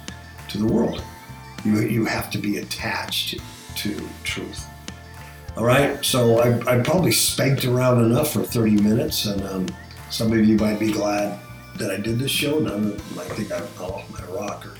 to 0.49 0.57
the 0.57 0.65
world. 0.65 1.03
You, 1.65 1.81
you 1.81 2.05
have 2.05 2.29
to 2.31 2.37
be 2.37 2.57
attached 2.59 3.35
to 3.77 4.09
truth. 4.23 4.65
All 5.57 5.65
right, 5.65 6.03
so 6.05 6.39
I, 6.39 6.75
I 6.75 6.83
probably 6.83 7.11
spanked 7.11 7.65
around 7.65 8.05
enough 8.05 8.31
for 8.31 8.43
30 8.43 8.81
minutes, 8.81 9.25
and 9.25 9.41
um, 9.41 9.67
some 10.11 10.31
of 10.31 10.45
you 10.45 10.55
might 10.55 10.79
be 10.79 10.91
glad 10.91 11.39
that 11.77 11.91
I 11.91 11.97
did 11.97 12.19
this 12.19 12.31
show. 12.31 12.59
None 12.59 12.91
of 12.91 13.15
might 13.15 13.25
think 13.25 13.51
I'm 13.51 13.63
off 13.81 14.07
my 14.11 14.23
rocker. 14.35 14.75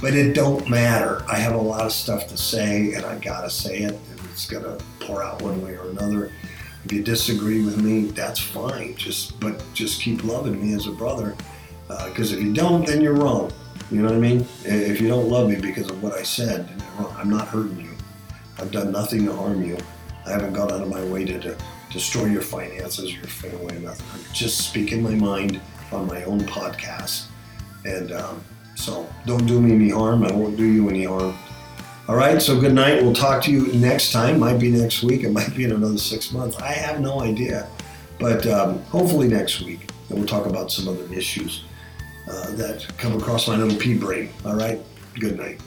But 0.00 0.14
it 0.14 0.32
don't 0.34 0.68
matter. 0.68 1.24
I 1.28 1.36
have 1.36 1.54
a 1.54 1.60
lot 1.60 1.86
of 1.86 1.92
stuff 1.92 2.26
to 2.28 2.36
say, 2.36 2.94
and 2.94 3.04
I 3.04 3.16
gotta 3.18 3.48
say 3.48 3.78
it, 3.78 3.92
and 3.92 4.20
it's 4.32 4.46
gonna 4.46 4.78
pour 5.00 5.22
out 5.22 5.40
one 5.40 5.62
way 5.62 5.76
or 5.76 5.88
another. 5.90 6.32
If 6.88 6.94
you 6.94 7.02
disagree 7.02 7.62
with 7.62 7.82
me, 7.82 8.06
that's 8.06 8.40
fine. 8.40 8.96
Just 8.96 9.38
but 9.40 9.62
just 9.74 10.00
keep 10.00 10.24
loving 10.24 10.58
me 10.58 10.72
as 10.72 10.86
a 10.86 10.90
brother, 10.90 11.36
because 11.86 12.32
uh, 12.32 12.36
if 12.36 12.42
you 12.42 12.54
don't, 12.54 12.86
then 12.86 13.02
you're 13.02 13.12
wrong. 13.12 13.52
You 13.90 14.00
know 14.00 14.06
what 14.06 14.14
I 14.14 14.18
mean? 14.18 14.46
If 14.64 14.98
you 14.98 15.06
don't 15.06 15.28
love 15.28 15.50
me 15.50 15.56
because 15.56 15.90
of 15.90 16.02
what 16.02 16.14
I 16.14 16.22
said. 16.22 16.66
I'm 17.18 17.28
not 17.28 17.46
hurting 17.48 17.78
you. 17.78 17.90
I've 18.58 18.70
done 18.70 18.90
nothing 18.90 19.26
to 19.26 19.34
harm 19.34 19.62
you. 19.62 19.76
I 20.24 20.30
haven't 20.30 20.54
gone 20.54 20.72
out 20.72 20.80
of 20.80 20.88
my 20.88 21.04
way 21.04 21.26
to, 21.26 21.38
to 21.38 21.58
destroy 21.92 22.24
your 22.24 22.40
finances, 22.40 23.14
your 23.14 23.24
family, 23.24 23.78
nothing. 23.80 24.06
I'm 24.14 24.32
just 24.32 24.66
speaking 24.66 25.02
my 25.02 25.14
mind 25.14 25.60
on 25.92 26.06
my 26.06 26.24
own 26.24 26.40
podcast. 26.40 27.26
And 27.84 28.12
um, 28.12 28.42
so 28.76 29.06
don't 29.26 29.44
do 29.44 29.60
me 29.60 29.74
any 29.74 29.90
harm. 29.90 30.24
I 30.24 30.32
won't 30.32 30.56
do 30.56 30.64
you 30.64 30.88
any 30.88 31.04
harm. 31.04 31.36
All 32.08 32.16
right, 32.16 32.40
so 32.40 32.58
good 32.58 32.72
night. 32.72 33.02
We'll 33.02 33.12
talk 33.12 33.42
to 33.42 33.52
you 33.52 33.70
next 33.74 34.12
time. 34.12 34.40
Might 34.40 34.58
be 34.58 34.70
next 34.70 35.02
week. 35.02 35.24
It 35.24 35.30
might 35.30 35.54
be 35.54 35.64
in 35.64 35.72
another 35.72 35.98
six 35.98 36.32
months. 36.32 36.56
I 36.56 36.72
have 36.72 37.02
no 37.02 37.20
idea. 37.20 37.68
But 38.18 38.46
um, 38.46 38.82
hopefully 38.84 39.28
next 39.28 39.60
week. 39.60 39.90
And 40.08 40.18
we'll 40.18 40.26
talk 40.26 40.46
about 40.46 40.72
some 40.72 40.88
other 40.88 41.12
issues 41.12 41.64
uh, 42.26 42.52
that 42.52 42.86
come 42.96 43.14
across 43.14 43.46
my 43.46 43.56
little 43.56 43.78
pea 43.78 43.92
brain. 43.92 44.30
All 44.46 44.54
right, 44.54 44.80
good 45.20 45.36
night. 45.36 45.60